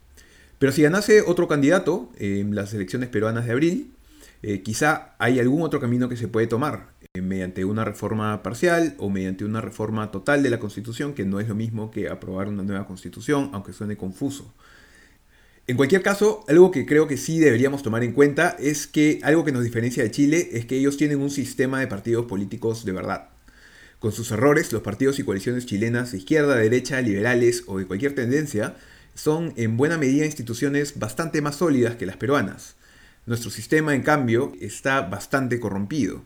Pero 0.62 0.71
si 0.71 0.84
ganase 0.84 1.24
otro 1.24 1.47
candidato 1.47 2.12
en 2.19 2.54
las 2.54 2.71
elecciones 2.76 3.10
peruanas 3.10 3.47
de 3.47 3.52
abril, 3.52 3.95
eh, 4.43 4.62
quizá 4.62 5.15
hay 5.17 5.39
algún 5.39 5.63
otro 5.63 5.80
camino 5.80 6.08
que 6.08 6.15
se 6.15 6.28
puede 6.28 6.45
tomar, 6.45 6.91
eh, 7.15 7.21
mediante 7.21 7.65
una 7.65 7.84
reforma 7.84 8.43
parcial 8.43 8.93
o 9.00 9.10
mediante 9.10 9.43
una 9.43 9.60
reforma 9.60 10.12
total 10.12 10.43
de 10.43 10.52
la 10.52 10.60
Constitución, 10.60 11.15
que 11.15 11.26
no 11.26 11.39
es 11.39 11.47
lo 11.47 11.56
mismo 11.56 11.89
que 11.89 12.10
aprobar 12.10 12.47
una 12.47 12.62
nueva 12.62 12.86
Constitución, 12.86 13.50
aunque 13.54 13.74
suene 13.74 13.97
confuso. 13.97 14.54
En 15.65 15.78
cualquier 15.78 16.04
caso, 16.04 16.45
algo 16.47 16.69
que 16.69 16.86
creo 16.86 17.08
que 17.08 17.17
sí 17.17 17.39
deberíamos 17.39 17.82
tomar 17.82 18.04
en 18.04 18.13
cuenta 18.13 18.56
es 18.60 18.86
que 18.86 19.19
algo 19.24 19.43
que 19.43 19.52
nos 19.52 19.63
diferencia 19.63 20.04
de 20.04 20.12
Chile 20.12 20.50
es 20.52 20.67
que 20.67 20.78
ellos 20.78 20.95
tienen 20.95 21.21
un 21.21 21.32
sistema 21.32 21.80
de 21.80 21.88
partidos 21.88 22.28
políticos 22.28 22.86
de 22.86 22.91
verdad. 22.91 23.30
Con 23.97 24.12
sus 24.12 24.30
errores, 24.30 24.71
los 24.71 24.84
partidos 24.84 25.17
y 25.17 25.24
coaliciones 25.24 25.65
chilenas 25.65 26.12
de 26.12 26.19
izquierda, 26.19 26.56
derecha, 26.56 27.02
liberales 27.02 27.63
o 27.65 27.80
de 27.80 27.88
cualquier 27.88 28.13
tendencia 28.13 28.76
son 29.22 29.54
en 29.56 29.78
buena 29.78 30.00
medida 30.00 30.26
instituciones 30.26 30.98
bastante 30.98 31.42
más 31.42 31.58
sólidas 31.58 31.96
que 31.96 32.08
las 32.08 32.18
peruanas. 32.18 32.76
Nuestro 33.28 33.52
sistema, 33.52 33.94
en 33.94 34.02
cambio, 34.02 34.54
está 34.60 35.02
bastante 35.02 35.60
corrompido. 35.60 36.24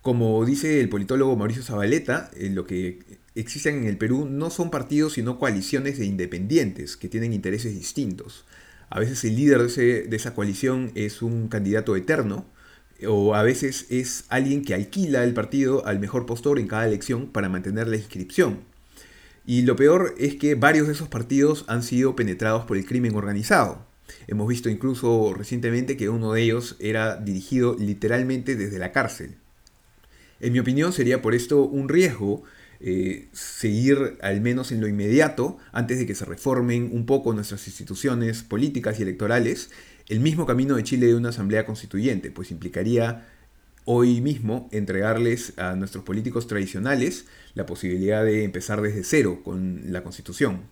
Como 0.00 0.42
dice 0.46 0.80
el 0.80 0.88
politólogo 0.88 1.36
Mauricio 1.36 1.62
Zabaleta, 1.62 2.30
eh, 2.34 2.48
lo 2.48 2.66
que 2.66 3.00
existen 3.34 3.82
en 3.82 3.88
el 3.88 3.98
Perú 3.98 4.26
no 4.26 4.48
son 4.48 4.70
partidos 4.70 5.12
sino 5.14 5.38
coaliciones 5.38 5.98
de 5.98 6.06
independientes 6.06 6.96
que 6.96 7.10
tienen 7.10 7.34
intereses 7.34 7.74
distintos. 7.74 8.46
A 8.88 9.00
veces 9.00 9.22
el 9.24 9.36
líder 9.36 9.70
de, 9.70 10.02
de 10.04 10.16
esa 10.16 10.34
coalición 10.34 10.92
es 10.94 11.20
un 11.20 11.48
candidato 11.48 11.94
eterno, 11.94 12.46
o 13.06 13.34
a 13.34 13.42
veces 13.42 13.86
es 13.90 14.24
alguien 14.30 14.64
que 14.64 14.72
alquila 14.74 15.24
el 15.24 15.34
partido 15.34 15.86
al 15.86 16.00
mejor 16.00 16.24
postor 16.24 16.58
en 16.58 16.68
cada 16.68 16.86
elección 16.86 17.26
para 17.26 17.50
mantener 17.50 17.86
la 17.86 17.96
inscripción. 17.96 18.60
Y 19.48 19.62
lo 19.62 19.76
peor 19.76 20.14
es 20.18 20.34
que 20.34 20.56
varios 20.56 20.88
de 20.88 20.92
esos 20.92 21.08
partidos 21.08 21.64
han 21.68 21.82
sido 21.82 22.14
penetrados 22.14 22.66
por 22.66 22.76
el 22.76 22.84
crimen 22.84 23.14
organizado. 23.14 23.86
Hemos 24.26 24.46
visto 24.46 24.68
incluso 24.68 25.32
recientemente 25.32 25.96
que 25.96 26.10
uno 26.10 26.34
de 26.34 26.42
ellos 26.42 26.76
era 26.80 27.16
dirigido 27.16 27.74
literalmente 27.78 28.56
desde 28.56 28.78
la 28.78 28.92
cárcel. 28.92 29.36
En 30.40 30.52
mi 30.52 30.58
opinión 30.58 30.92
sería 30.92 31.22
por 31.22 31.34
esto 31.34 31.62
un 31.62 31.88
riesgo 31.88 32.42
eh, 32.80 33.28
seguir 33.32 34.18
al 34.20 34.42
menos 34.42 34.70
en 34.70 34.82
lo 34.82 34.86
inmediato, 34.86 35.56
antes 35.72 35.98
de 35.98 36.04
que 36.04 36.14
se 36.14 36.26
reformen 36.26 36.90
un 36.92 37.06
poco 37.06 37.32
nuestras 37.32 37.66
instituciones 37.68 38.42
políticas 38.42 38.98
y 38.98 39.02
electorales, 39.04 39.70
el 40.10 40.20
mismo 40.20 40.44
camino 40.44 40.76
de 40.76 40.84
Chile 40.84 41.06
de 41.06 41.14
una 41.14 41.30
asamblea 41.30 41.64
constituyente, 41.64 42.30
pues 42.30 42.50
implicaría 42.50 43.26
hoy 43.90 44.20
mismo 44.20 44.68
entregarles 44.70 45.54
a 45.58 45.74
nuestros 45.74 46.04
políticos 46.04 46.46
tradicionales 46.46 47.24
la 47.54 47.64
posibilidad 47.64 48.22
de 48.22 48.44
empezar 48.44 48.82
desde 48.82 49.02
cero 49.02 49.40
con 49.42 49.80
la 49.86 50.02
constitución. 50.02 50.64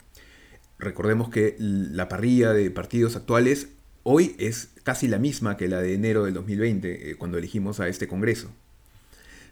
Recordemos 0.78 1.30
que 1.30 1.56
la 1.58 2.10
parrilla 2.10 2.52
de 2.52 2.70
partidos 2.70 3.16
actuales 3.16 3.68
hoy 4.02 4.36
es 4.38 4.68
casi 4.82 5.08
la 5.08 5.18
misma 5.18 5.56
que 5.56 5.66
la 5.66 5.80
de 5.80 5.94
enero 5.94 6.24
del 6.24 6.34
2020, 6.34 7.10
eh, 7.10 7.16
cuando 7.16 7.38
elegimos 7.38 7.80
a 7.80 7.88
este 7.88 8.06
Congreso. 8.06 8.50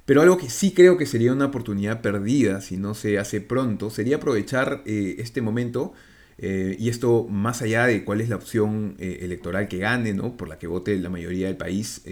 Pero 0.05 0.20
algo 0.20 0.37
que 0.37 0.50
sí 0.50 0.72
creo 0.72 0.98
que 0.98 1.07
sería 1.07 1.33
una 1.33 1.46
oportunidad 1.46 2.03
perdida 2.03 2.61
si 2.61 2.77
no 2.77 2.92
se 2.92 3.18
hace 3.18 3.40
pronto 3.40 3.88
sería 3.88 4.16
aprovechar 4.16 4.83
eh, 4.85 5.16
este 5.20 5.40
momento 5.40 5.94
eh, 6.37 6.77
y 6.79 6.90
esto 6.90 7.27
más 7.31 7.62
allá 7.62 7.87
de 7.87 8.05
cuál 8.05 8.20
es 8.20 8.29
la 8.29 8.37
opción 8.37 8.96
electoral 8.98 9.68
que 9.68 9.79
gane, 9.79 10.12
¿no? 10.12 10.37
por 10.37 10.48
la 10.48 10.59
que 10.59 10.66
vote 10.66 10.98
la 10.98 11.09
mayoría 11.09 11.46
del 11.46 11.57
país, 11.57 12.03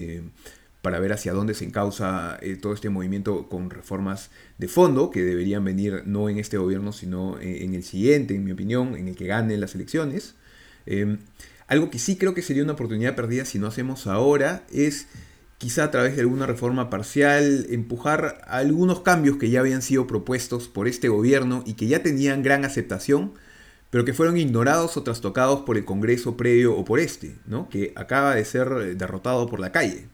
para 0.82 0.98
ver 0.98 1.12
hacia 1.12 1.32
dónde 1.32 1.54
se 1.54 1.64
encausa 1.64 2.38
eh, 2.42 2.56
todo 2.56 2.74
este 2.74 2.90
movimiento 2.90 3.48
con 3.48 3.70
reformas 3.70 4.30
de 4.58 4.66
fondo 4.66 5.10
que 5.10 5.22
deberían 5.22 5.64
venir 5.64 6.02
no 6.06 6.28
en 6.28 6.38
este 6.38 6.58
gobierno, 6.58 6.92
sino 6.92 7.38
eh, 7.38 7.64
en 7.64 7.74
el 7.74 7.84
siguiente, 7.84 8.34
en 8.34 8.44
mi 8.44 8.50
opinión, 8.50 8.96
en 8.96 9.08
el 9.08 9.16
que 9.16 9.26
ganen 9.26 9.60
las 9.60 9.76
elecciones. 9.76 10.34
Em, 10.84 11.18
algo 11.68 11.88
que 11.88 12.00
sí 12.00 12.16
creo 12.16 12.34
que 12.34 12.42
sería 12.42 12.64
una 12.64 12.72
oportunidad 12.72 13.14
perdida 13.14 13.44
si 13.44 13.60
no 13.60 13.68
hacemos 13.68 14.08
ahora 14.08 14.64
es 14.72 15.06
quizá 15.58 15.84
a 15.84 15.90
través 15.92 16.16
de 16.16 16.22
alguna 16.22 16.46
reforma 16.46 16.90
parcial 16.90 17.66
empujar 17.70 18.42
algunos 18.48 19.00
cambios 19.02 19.36
que 19.36 19.48
ya 19.48 19.60
habían 19.60 19.80
sido 19.80 20.08
propuestos 20.08 20.66
por 20.66 20.88
este 20.88 21.08
gobierno 21.08 21.62
y 21.64 21.74
que 21.74 21.86
ya 21.86 22.02
tenían 22.02 22.42
gran 22.42 22.64
aceptación, 22.64 23.34
pero 23.90 24.04
que 24.04 24.12
fueron 24.12 24.36
ignorados 24.36 24.96
o 24.96 25.04
trastocados 25.04 25.60
por 25.60 25.76
el 25.76 25.84
Congreso 25.84 26.36
previo 26.36 26.76
o 26.76 26.84
por 26.84 26.98
este, 26.98 27.36
¿no? 27.46 27.68
que 27.68 27.92
acaba 27.94 28.34
de 28.34 28.44
ser 28.44 28.96
derrotado 28.96 29.46
por 29.46 29.60
la 29.60 29.70
calle. 29.70 30.08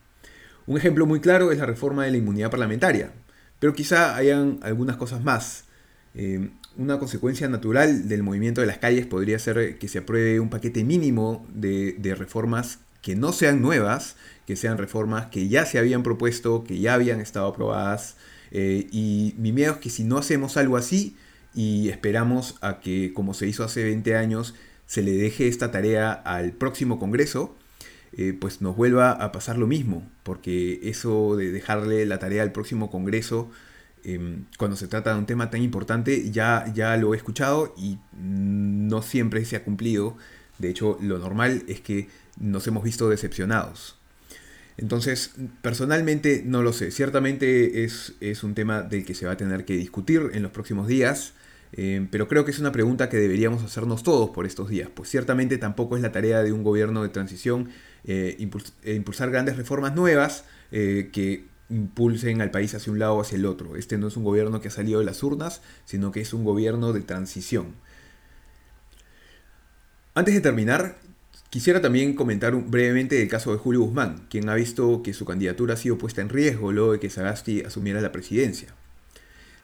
Un 0.69 0.77
ejemplo 0.77 1.07
muy 1.07 1.21
claro 1.21 1.51
es 1.51 1.57
la 1.57 1.65
reforma 1.65 2.05
de 2.05 2.11
la 2.11 2.19
inmunidad 2.19 2.51
parlamentaria, 2.51 3.11
pero 3.59 3.73
quizá 3.73 4.15
hayan 4.17 4.61
algunas 4.61 4.99
cosas 4.99 5.25
más. 5.25 5.65
Eh, 6.15 6.51
una 6.77 6.99
consecuencia 6.99 7.49
natural 7.49 8.07
del 8.07 8.23
movimiento 8.23 8.61
de 8.61 8.67
las 8.67 8.77
calles 8.77 9.07
podría 9.07 9.39
ser 9.39 9.79
que 9.79 9.89
se 9.89 10.01
apruebe 10.01 10.41
un 10.41 10.51
paquete 10.51 10.85
mínimo 10.85 11.47
de, 11.55 12.15
reformas 12.19 12.81
que 13.01 13.17
no 13.17 13.33
sean 13.33 13.63
nuevas, 13.63 14.17
que 14.47 14.57
sean 14.57 14.77
reformas 14.77 15.29
que 15.29 15.49
ya 15.49 15.65
se 15.65 15.79
habían 15.79 16.03
propuesto, 16.03 16.65
que 16.65 16.79
ya 16.79 16.93
habían 16.93 17.23
estado 17.23 17.47
aprobadas. 17.47 18.17
Eh, 18.51 18.89
y 18.93 19.35
mi 19.39 19.53
miedo 19.53 19.73
es 19.73 19.79
que 19.79 19.89
si 19.89 20.05
no 20.05 20.19
hacemos 20.19 20.59
algo 20.59 20.77
así 20.77 21.17
y 21.55 21.89
esperamos 21.89 22.57
a 22.61 22.81
que, 22.81 23.15
como 23.15 23.33
se 23.33 23.47
hizo 23.47 23.65
hace 23.65 23.85
20 23.85 24.17
años, 24.17 24.55
se 24.85 25.01
le 25.01 25.13
deje 25.13 25.49
esta 25.49 25.71
tarea 25.71 26.13
al 26.13 26.53
próximo 26.53 26.99
Congreso, 26.99 27.57
eh, 28.13 28.37
pues 28.39 28.61
nos 28.63 28.77
vuelva 28.77 29.13
a 29.13 29.33
pasar 29.33 29.59
lo 29.59 29.67
mismo, 29.67 30.09
porque 30.23 30.81
eso 30.85 31.37
de 31.37 31.53
dejarle 31.53 32.07
la 32.07 32.19
tarea 32.19 32.43
al 32.43 32.53
próximo 32.53 32.91
Congreso, 32.91 33.51
em, 34.05 34.45
cuando 34.57 34.77
se 34.77 34.89
trata 34.89 35.13
de 35.13 35.19
un 35.19 35.27
tema 35.27 35.51
tan 35.51 35.63
importante, 35.63 36.31
ya, 36.31 36.73
ya 36.75 36.97
lo 36.97 37.15
he 37.15 37.17
escuchado 37.17 37.75
y 37.77 37.99
no 38.19 39.03
siempre 39.03 39.45
se 39.45 39.57
ha 39.57 39.65
cumplido. 39.65 40.17
De 40.59 40.71
hecho, 40.71 40.99
lo 41.01 41.19
normal 41.19 41.65
es 41.69 41.81
que 41.81 42.09
nos 42.41 42.67
hemos 42.67 42.83
visto 42.85 43.09
decepcionados. 43.09 43.97
Entonces, 44.77 45.33
personalmente 45.61 46.43
no 46.47 46.63
lo 46.63 46.73
sé. 46.73 46.91
Ciertamente 46.93 47.85
es, 47.85 48.15
es 48.21 48.45
un 48.45 48.55
tema 48.55 48.83
del 48.83 49.05
que 49.05 49.15
se 49.15 49.27
va 49.27 49.33
a 49.33 49.37
tener 49.37 49.65
que 49.65 49.77
discutir 49.77 50.31
en 50.33 50.43
los 50.43 50.53
próximos 50.53 50.87
días. 50.87 51.35
Eh, 51.73 52.07
pero 52.11 52.29
creo 52.29 52.45
que 52.45 52.51
es 52.51 52.59
una 52.59 52.73
pregunta 52.73 53.09
que 53.09 53.19
deberíamos 53.19 53.63
hacernos 53.63 54.03
todos 54.03 54.31
por 54.31 54.47
estos 54.47 54.71
días, 54.71 54.89
pues 54.95 55.11
ciertamente 55.11 55.59
tampoco 55.59 55.97
es 55.97 56.03
la 56.03 56.13
tarea 56.13 56.43
de 56.43 56.53
un 56.53 56.63
gobierno 56.63 57.03
de 57.03 57.11
transición 57.11 57.69
eh, 58.09 58.39
eh, 58.85 58.95
impulsar 58.95 59.31
grandes 59.31 59.59
reformas 59.59 59.95
nuevas 59.95 60.45
que 60.71 61.45
impulsen 61.69 62.41
al 62.41 62.51
país 62.51 62.75
hacia 62.75 62.91
un 62.91 62.99
lado 62.99 63.17
o 63.17 63.21
hacia 63.21 63.37
el 63.37 63.45
otro. 63.45 63.77
Este 63.77 63.99
no 63.99 64.09
es 64.09 64.17
un 64.17 64.25
gobierno 64.25 64.63
que 64.63 64.69
ha 64.69 64.71
salido 64.71 65.01
de 65.01 65.05
las 65.05 65.23
urnas, 65.23 65.61
sino 65.85 66.11
que 66.11 66.23
es 66.23 66.33
un 66.33 66.43
gobierno 66.43 66.95
de 66.95 67.03
transición. 67.03 67.75
Antes 70.15 70.35
de 70.35 70.41
terminar, 70.41 70.97
quisiera 71.51 71.83
también 71.83 72.15
comentar 72.15 72.55
brevemente 72.55 73.21
el 73.21 73.29
caso 73.29 73.53
de 73.53 73.59
Julio 73.59 73.83
Guzmán, 73.83 74.27
quien 74.31 74.49
ha 74.49 74.55
visto 74.55 75.03
que 75.03 75.13
su 75.13 75.27
candidatura 75.27 75.75
ha 75.75 75.77
sido 75.77 75.99
puesta 75.99 76.23
en 76.23 76.31
riesgo 76.31 76.73
luego 76.73 76.93
de 76.93 77.01
que 77.01 77.11
Sagasti 77.11 77.61
asumiera 77.61 78.01
la 78.01 78.11
presidencia. 78.11 78.75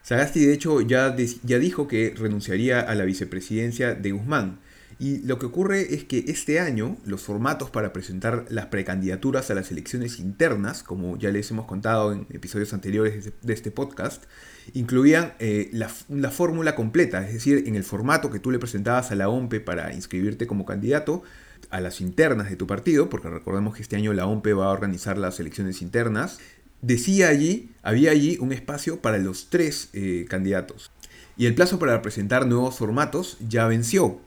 Sagasti 0.03 0.45
de 0.45 0.53
hecho 0.53 0.83
ya, 0.83 1.17
ya 1.17 1.59
dijo 1.59 1.89
que 1.89 2.15
renunciaría 2.15 2.81
a 2.81 2.95
la 2.95 3.07
vicepresidencia 3.07 3.95
de 3.95 4.13
Guzmán. 4.13 4.59
Y 4.99 5.19
lo 5.19 5.39
que 5.39 5.47
ocurre 5.47 5.95
es 5.95 6.05
que 6.05 6.25
este 6.29 6.61
año 6.61 6.97
los 7.05 7.23
formatos 7.23 7.71
para 7.71 7.93
presentar 7.93 8.47
las 8.49 8.67
precandidaturas 8.67 9.51
a 9.51 9.55
las 9.55 9.71
elecciones 9.71 10.19
internas, 10.19 10.83
como 10.83 11.19
ya 11.19 11.31
les 11.31 11.51
hemos 11.51 11.67
contado 11.67 12.13
en 12.13 12.27
episodios 12.31 12.73
anteriores 12.73 13.33
de 13.41 13.53
este 13.53 13.71
podcast, 13.71 14.25
incluían 14.73 15.35
eh, 15.41 15.69
la, 15.73 15.91
la 16.09 16.31
fórmula 16.31 16.75
completa, 16.75 17.27
es 17.27 17.35
decir, 17.35 17.65
en 17.67 17.75
el 17.75 17.85
formato 17.85 18.31
que 18.31 18.39
tú 18.39 18.51
le 18.51 18.59
presentabas 18.59 19.11
a 19.11 19.15
la 19.15 19.29
OMPE 19.29 19.61
para 19.61 19.93
inscribirte 19.93 20.47
como 20.47 20.65
candidato, 20.65 21.23
a 21.71 21.81
las 21.81 22.01
internas 22.01 22.51
de 22.51 22.57
tu 22.57 22.67
partido, 22.67 23.09
porque 23.09 23.29
recordemos 23.29 23.75
que 23.75 23.83
este 23.83 23.97
año 23.97 24.13
la 24.13 24.27
OMPE 24.27 24.53
va 24.53 24.67
a 24.67 24.71
organizar 24.71 25.19
las 25.19 25.41
elecciones 25.41 25.83
internas, 25.83 26.39
decía 26.83 27.29
allí, 27.29 27.73
había 27.83 28.11
allí 28.11 28.39
un 28.41 28.53
espacio 28.53 29.01
para 29.01 29.19
los 29.19 29.49
tres 29.51 29.89
eh, 29.93 30.27
candidatos. 30.29 30.91
Y 31.37 31.47
el 31.47 31.55
plazo 31.55 31.79
para 31.79 32.01
presentar 32.03 32.47
nuevos 32.47 32.79
formatos 32.79 33.39
ya 33.49 33.67
venció. 33.67 34.21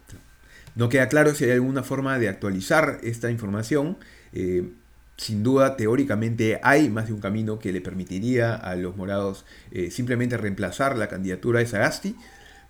No 0.78 0.90
queda 0.90 1.10
claro 1.10 1.34
si 1.34 1.44
hay 1.44 1.52
alguna 1.52 1.82
forma 1.82 2.20
de 2.20 2.30
actualizar 2.30 3.00
esta 3.02 3.32
información. 3.32 3.98
Eh, 4.32 4.70
sin 5.18 5.42
duda, 5.42 5.76
teóricamente 5.76 6.60
hay 6.62 6.88
más 6.90 7.08
de 7.08 7.14
un 7.14 7.20
camino 7.20 7.58
que 7.58 7.72
le 7.74 7.82
permitiría 7.82 8.54
a 8.54 8.76
los 8.76 8.96
morados 8.96 9.44
eh, 9.72 9.90
simplemente 9.90 10.38
reemplazar 10.38 10.96
la 10.96 11.10
candidatura 11.10 11.62
de 11.62 11.66
Sagasti. 11.66 12.16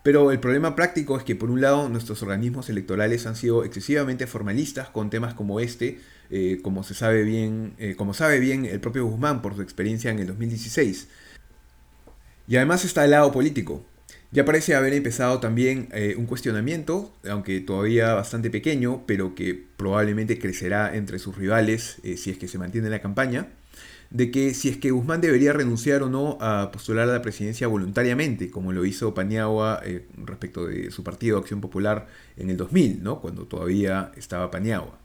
Pero 0.03 0.31
el 0.31 0.39
problema 0.39 0.73
práctico 0.73 1.17
es 1.17 1.25
que 1.25 1.35
por 1.35 1.51
un 1.51 1.59
lado 1.59 1.89
nuestros 1.89 2.23
organismos 2.23 2.69
electorales 2.69 3.27
han 3.27 3.35
sido 3.35 3.65
excesivamente 3.65 4.25
formalistas 4.25 4.87
con 4.87 5.09
temas 5.09 5.33
como 5.33 5.59
este, 5.59 5.99
eh, 6.29 6.59
como 6.63 6.83
se 6.83 6.93
sabe 6.93 7.23
bien, 7.23 7.75
como 7.97 8.13
sabe 8.13 8.39
bien 8.39 8.63
el 8.63 8.79
propio 8.79 9.05
Guzmán 9.05 9.41
por 9.41 9.53
su 9.53 9.61
experiencia 9.61 10.11
en 10.11 10.19
el 10.19 10.27
2016. 10.27 11.09
Y 12.47 12.55
además 12.55 12.85
está 12.85 13.03
el 13.03 13.11
lado 13.11 13.33
político. 13.33 13.85
Ya 14.31 14.43
parece 14.43 14.75
haber 14.75 14.93
empezado 14.93 15.39
también 15.39 15.87
eh, 15.93 16.15
un 16.17 16.25
cuestionamiento, 16.25 17.13
aunque 17.29 17.61
todavía 17.61 18.13
bastante 18.13 18.49
pequeño, 18.49 19.03
pero 19.07 19.35
que 19.35 19.65
probablemente 19.77 20.37
crecerá 20.37 20.95
entre 20.95 21.17
sus 21.17 21.37
rivales 21.37 21.97
si 22.17 22.29
es 22.29 22.37
que 22.37 22.47
se 22.47 22.57
mantiene 22.57 22.89
la 22.89 22.99
campaña, 22.99 23.47
de 24.09 24.29
que 24.29 24.53
si 24.53 24.69
es 24.69 24.77
que 24.77 24.91
Guzmán 24.91 25.21
debería 25.21 25.53
renunciar 25.53 26.03
o 26.03 26.09
no 26.09 26.37
a 26.41 26.71
postular 26.71 27.07
a 27.07 27.13
la 27.13 27.21
presidencia 27.21 27.67
voluntariamente, 27.67 28.51
como 28.51 28.73
lo 28.73 28.85
hizo 28.85 29.13
Paniagua 29.13 29.81
respecto 30.17 30.67
de 30.67 30.91
su 30.91 31.03
partido 31.03 31.37
Acción 31.37 31.61
Popular 31.61 32.07
en 32.35 32.49
el 32.49 32.57
2000, 32.57 33.03
¿no? 33.03 33.21
cuando 33.21 33.45
todavía 33.45 34.11
estaba 34.17 34.51
Paniagua. 34.51 34.97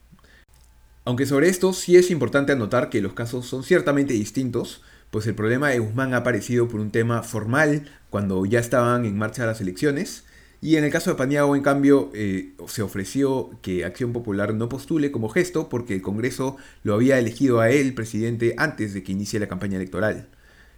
Aunque 1.04 1.26
sobre 1.26 1.48
esto 1.48 1.72
sí 1.72 1.96
es 1.96 2.10
importante 2.10 2.52
anotar 2.52 2.88
que 2.88 3.00
los 3.00 3.12
casos 3.12 3.46
son 3.46 3.64
ciertamente 3.64 4.14
distintos, 4.14 4.82
pues 5.12 5.26
el 5.26 5.34
problema 5.34 5.68
de 5.68 5.78
Guzmán 5.78 6.14
ha 6.14 6.18
aparecido 6.18 6.68
por 6.68 6.80
un 6.80 6.90
tema 6.90 7.22
formal 7.22 7.86
cuando 8.08 8.46
ya 8.46 8.58
estaban 8.58 9.04
en 9.04 9.18
marcha 9.18 9.44
las 9.44 9.60
elecciones, 9.60 10.24
y 10.62 10.76
en 10.76 10.84
el 10.84 10.90
caso 10.90 11.10
de 11.10 11.16
Paniagua, 11.16 11.54
en 11.54 11.62
cambio, 11.62 12.10
eh, 12.14 12.52
se 12.66 12.80
ofreció 12.80 13.50
que 13.60 13.84
Acción 13.84 14.14
Popular 14.14 14.54
no 14.54 14.70
postule 14.70 15.12
como 15.12 15.28
gesto 15.28 15.68
porque 15.68 15.94
el 15.94 16.00
Congreso 16.00 16.56
lo 16.82 16.94
había 16.94 17.18
elegido 17.18 17.60
a 17.60 17.68
él 17.68 17.92
presidente 17.92 18.54
antes 18.56 18.94
de 18.94 19.02
que 19.02 19.12
inicie 19.12 19.38
la 19.38 19.48
campaña 19.48 19.76
electoral. 19.76 20.28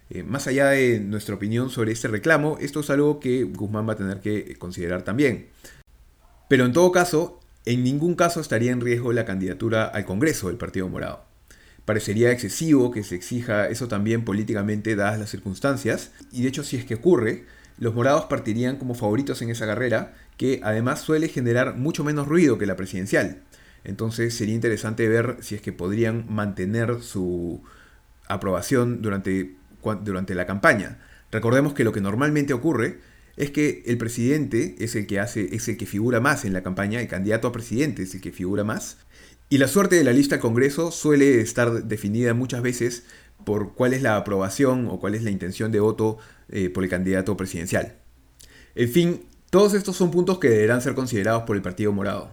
Eh, 0.09 0.23
más 0.23 0.47
allá 0.47 0.67
de 0.69 0.99
nuestra 0.99 1.35
opinión 1.35 1.69
sobre 1.69 1.93
este 1.93 2.09
reclamo, 2.09 2.57
esto 2.59 2.81
es 2.81 2.89
algo 2.89 3.21
que 3.21 3.43
Guzmán 3.43 3.87
va 3.87 3.93
a 3.93 3.97
tener 3.97 4.19
que 4.19 4.57
considerar 4.57 5.03
también. 5.03 5.47
Pero 6.49 6.65
en 6.65 6.73
todo 6.73 6.91
caso, 6.91 7.39
en 7.65 7.83
ningún 7.83 8.15
caso 8.15 8.41
estaría 8.41 8.73
en 8.73 8.81
riesgo 8.81 9.13
la 9.13 9.23
candidatura 9.23 9.85
al 9.85 10.05
Congreso 10.05 10.47
del 10.47 10.57
Partido 10.57 10.89
Morado. 10.89 11.34
Parecería 11.85 12.31
excesivo 12.31 12.91
que 12.91 13.03
se 13.03 13.15
exija 13.15 13.67
eso 13.69 13.87
también 13.87 14.25
políticamente 14.25 14.95
dadas 14.95 15.19
las 15.19 15.29
circunstancias, 15.29 16.11
y 16.31 16.41
de 16.41 16.49
hecho 16.49 16.63
si 16.63 16.77
es 16.77 16.85
que 16.85 16.95
ocurre, 16.95 17.45
los 17.77 17.93
morados 17.93 18.25
partirían 18.25 18.77
como 18.77 18.95
favoritos 18.95 19.41
en 19.41 19.51
esa 19.51 19.65
carrera, 19.65 20.13
que 20.37 20.61
además 20.63 21.01
suele 21.01 21.27
generar 21.27 21.75
mucho 21.75 22.03
menos 22.03 22.27
ruido 22.27 22.57
que 22.57 22.65
la 22.65 22.75
presidencial. 22.75 23.41
Entonces 23.83 24.33
sería 24.33 24.55
interesante 24.55 25.07
ver 25.07 25.37
si 25.41 25.55
es 25.55 25.61
que 25.61 25.73
podrían 25.73 26.25
mantener 26.27 27.01
su 27.01 27.61
aprobación 28.27 29.01
durante, 29.01 29.55
durante 30.03 30.33
la 30.33 30.47
campaña. 30.47 30.97
Recordemos 31.31 31.73
que 31.73 31.83
lo 31.83 31.91
que 31.91 32.01
normalmente 32.01 32.53
ocurre 32.53 32.99
es 33.37 33.51
que 33.51 33.83
el 33.85 33.97
presidente 33.97 34.75
es 34.79 34.95
el 34.95 35.05
que 35.05 35.19
hace, 35.19 35.53
es 35.55 35.67
el 35.67 35.77
que 35.77 35.85
figura 35.85 36.19
más 36.19 36.45
en 36.45 36.53
la 36.53 36.63
campaña, 36.63 37.01
el 37.01 37.07
candidato 37.07 37.47
a 37.47 37.51
presidente 37.51 38.03
es 38.03 38.15
el 38.15 38.21
que 38.21 38.31
figura 38.31 38.63
más, 38.63 38.97
y 39.49 39.57
la 39.59 39.67
suerte 39.67 39.95
de 39.95 40.03
la 40.03 40.13
lista 40.13 40.35
al 40.35 40.41
Congreso 40.41 40.91
suele 40.91 41.39
estar 41.39 41.83
definida 41.83 42.33
muchas 42.33 42.61
veces 42.61 43.03
por 43.43 43.73
cuál 43.73 43.93
es 43.93 44.01
la 44.01 44.17
aprobación 44.17 44.87
o 44.89 44.99
cuál 44.99 45.13
es 45.13 45.23
la 45.23 45.29
intención 45.29 45.71
de 45.71 45.79
voto 45.79 46.17
eh, 46.49 46.69
por 46.69 46.83
el 46.83 46.89
candidato 46.89 47.37
presidencial. 47.37 47.95
En 48.73 48.89
fin, 48.89 49.21
todos 49.51 49.73
estos 49.73 49.95
son 49.95 50.09
puntos 50.09 50.39
que 50.39 50.49
deberán 50.49 50.81
ser 50.81 50.95
considerados 50.95 51.43
por 51.43 51.55
el 51.55 51.61
Partido 51.61 51.91
Morado. 51.91 52.31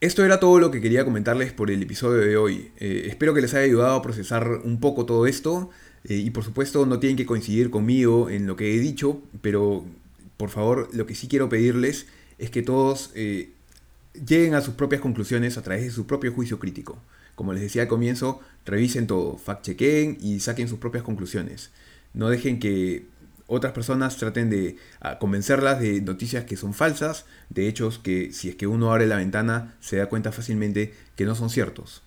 Esto 0.00 0.24
era 0.24 0.40
todo 0.40 0.58
lo 0.58 0.70
que 0.70 0.80
quería 0.80 1.04
comentarles 1.04 1.52
por 1.52 1.70
el 1.70 1.82
episodio 1.82 2.22
de 2.22 2.36
hoy. 2.36 2.70
Eh, 2.78 3.04
espero 3.06 3.34
que 3.34 3.40
les 3.40 3.54
haya 3.54 3.64
ayudado 3.64 3.96
a 3.96 4.02
procesar 4.02 4.48
un 4.64 4.78
poco 4.80 5.04
todo 5.04 5.26
esto 5.26 5.70
eh, 6.04 6.14
y 6.14 6.30
por 6.30 6.44
supuesto 6.44 6.86
no 6.86 7.00
tienen 7.00 7.16
que 7.16 7.26
coincidir 7.26 7.70
conmigo 7.70 8.30
en 8.30 8.46
lo 8.46 8.56
que 8.56 8.74
he 8.74 8.78
dicho, 8.78 9.20
pero 9.40 9.84
por 10.36 10.50
favor 10.50 10.88
lo 10.92 11.06
que 11.06 11.14
sí 11.14 11.28
quiero 11.28 11.48
pedirles 11.48 12.06
es 12.38 12.50
que 12.50 12.62
todos 12.62 13.12
lleguen 14.14 14.54
a 14.54 14.60
sus 14.60 14.74
propias 14.74 15.00
conclusiones 15.00 15.56
a 15.56 15.62
través 15.62 15.84
de 15.84 15.90
su 15.90 16.06
propio 16.06 16.32
juicio 16.32 16.58
crítico. 16.58 16.98
Como 17.34 17.52
les 17.52 17.62
decía 17.62 17.82
al 17.82 17.88
comienzo, 17.88 18.40
revisen 18.64 19.06
todo, 19.06 19.38
fact-chequen 19.38 20.18
y 20.20 20.40
saquen 20.40 20.68
sus 20.68 20.78
propias 20.78 21.02
conclusiones. 21.02 21.70
No 22.12 22.28
dejen 22.28 22.58
que 22.58 23.06
otras 23.46 23.72
personas 23.72 24.16
traten 24.16 24.50
de 24.50 24.76
ah, 25.00 25.18
convencerlas 25.18 25.80
de 25.80 26.00
noticias 26.00 26.44
que 26.44 26.56
son 26.56 26.74
falsas, 26.74 27.26
de 27.50 27.68
hechos 27.68 27.98
que 27.98 28.32
si 28.32 28.48
es 28.48 28.56
que 28.56 28.66
uno 28.66 28.92
abre 28.92 29.06
la 29.06 29.16
ventana 29.16 29.74
se 29.80 29.96
da 29.96 30.06
cuenta 30.06 30.32
fácilmente 30.32 30.94
que 31.16 31.24
no 31.24 31.34
son 31.34 31.50
ciertos. 31.50 32.02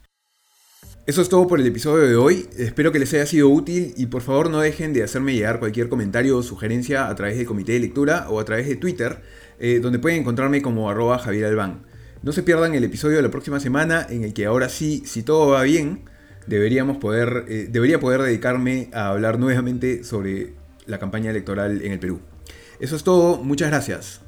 Eso 1.08 1.22
es 1.22 1.30
todo 1.30 1.46
por 1.48 1.60
el 1.60 1.68
episodio 1.68 2.08
de 2.08 2.16
hoy, 2.16 2.50
espero 2.58 2.92
que 2.92 2.98
les 2.98 3.14
haya 3.14 3.28
sido 3.28 3.50
útil 3.50 3.94
y 3.96 4.08
por 4.08 4.24
favor 4.24 4.50
no 4.50 4.60
dejen 4.60 4.92
de 4.92 5.04
hacerme 5.04 5.36
llegar 5.36 5.60
cualquier 5.60 5.88
comentario 5.88 6.36
o 6.36 6.42
sugerencia 6.42 7.10
a 7.10 7.16
través 7.16 7.38
del 7.38 7.46
comité 7.46 7.74
de 7.74 7.80
lectura 7.80 8.28
o 8.30 8.40
a 8.40 8.46
través 8.46 8.68
de 8.68 8.76
Twitter, 8.76 9.22
eh, 9.60 9.80
donde 9.80 10.00
pueden 10.00 10.22
encontrarme 10.22 10.64
como 10.64 10.90
arroba 10.90 11.20
Javier 11.20 11.46
Albán. 11.46 11.84
No 12.26 12.32
se 12.32 12.42
pierdan 12.42 12.74
el 12.74 12.84
episodio 12.84 13.18
de 13.18 13.22
la 13.22 13.30
próxima 13.30 13.60
semana 13.60 14.08
en 14.10 14.24
el 14.24 14.34
que 14.34 14.48
ahora 14.48 14.68
sí, 14.68 15.04
si 15.06 15.22
todo 15.22 15.50
va 15.50 15.62
bien, 15.62 16.06
deberíamos 16.48 16.98
poder, 16.98 17.46
eh, 17.48 17.68
debería 17.70 18.00
poder 18.00 18.24
dedicarme 18.24 18.90
a 18.94 19.10
hablar 19.10 19.38
nuevamente 19.38 20.04
sobre 20.04 20.56
la 20.88 20.98
campaña 20.98 21.30
electoral 21.30 21.84
en 21.84 21.92
el 21.92 22.00
Perú. 22.00 22.22
Eso 22.80 22.96
es 22.96 23.04
todo, 23.04 23.44
muchas 23.44 23.70
gracias. 23.70 24.25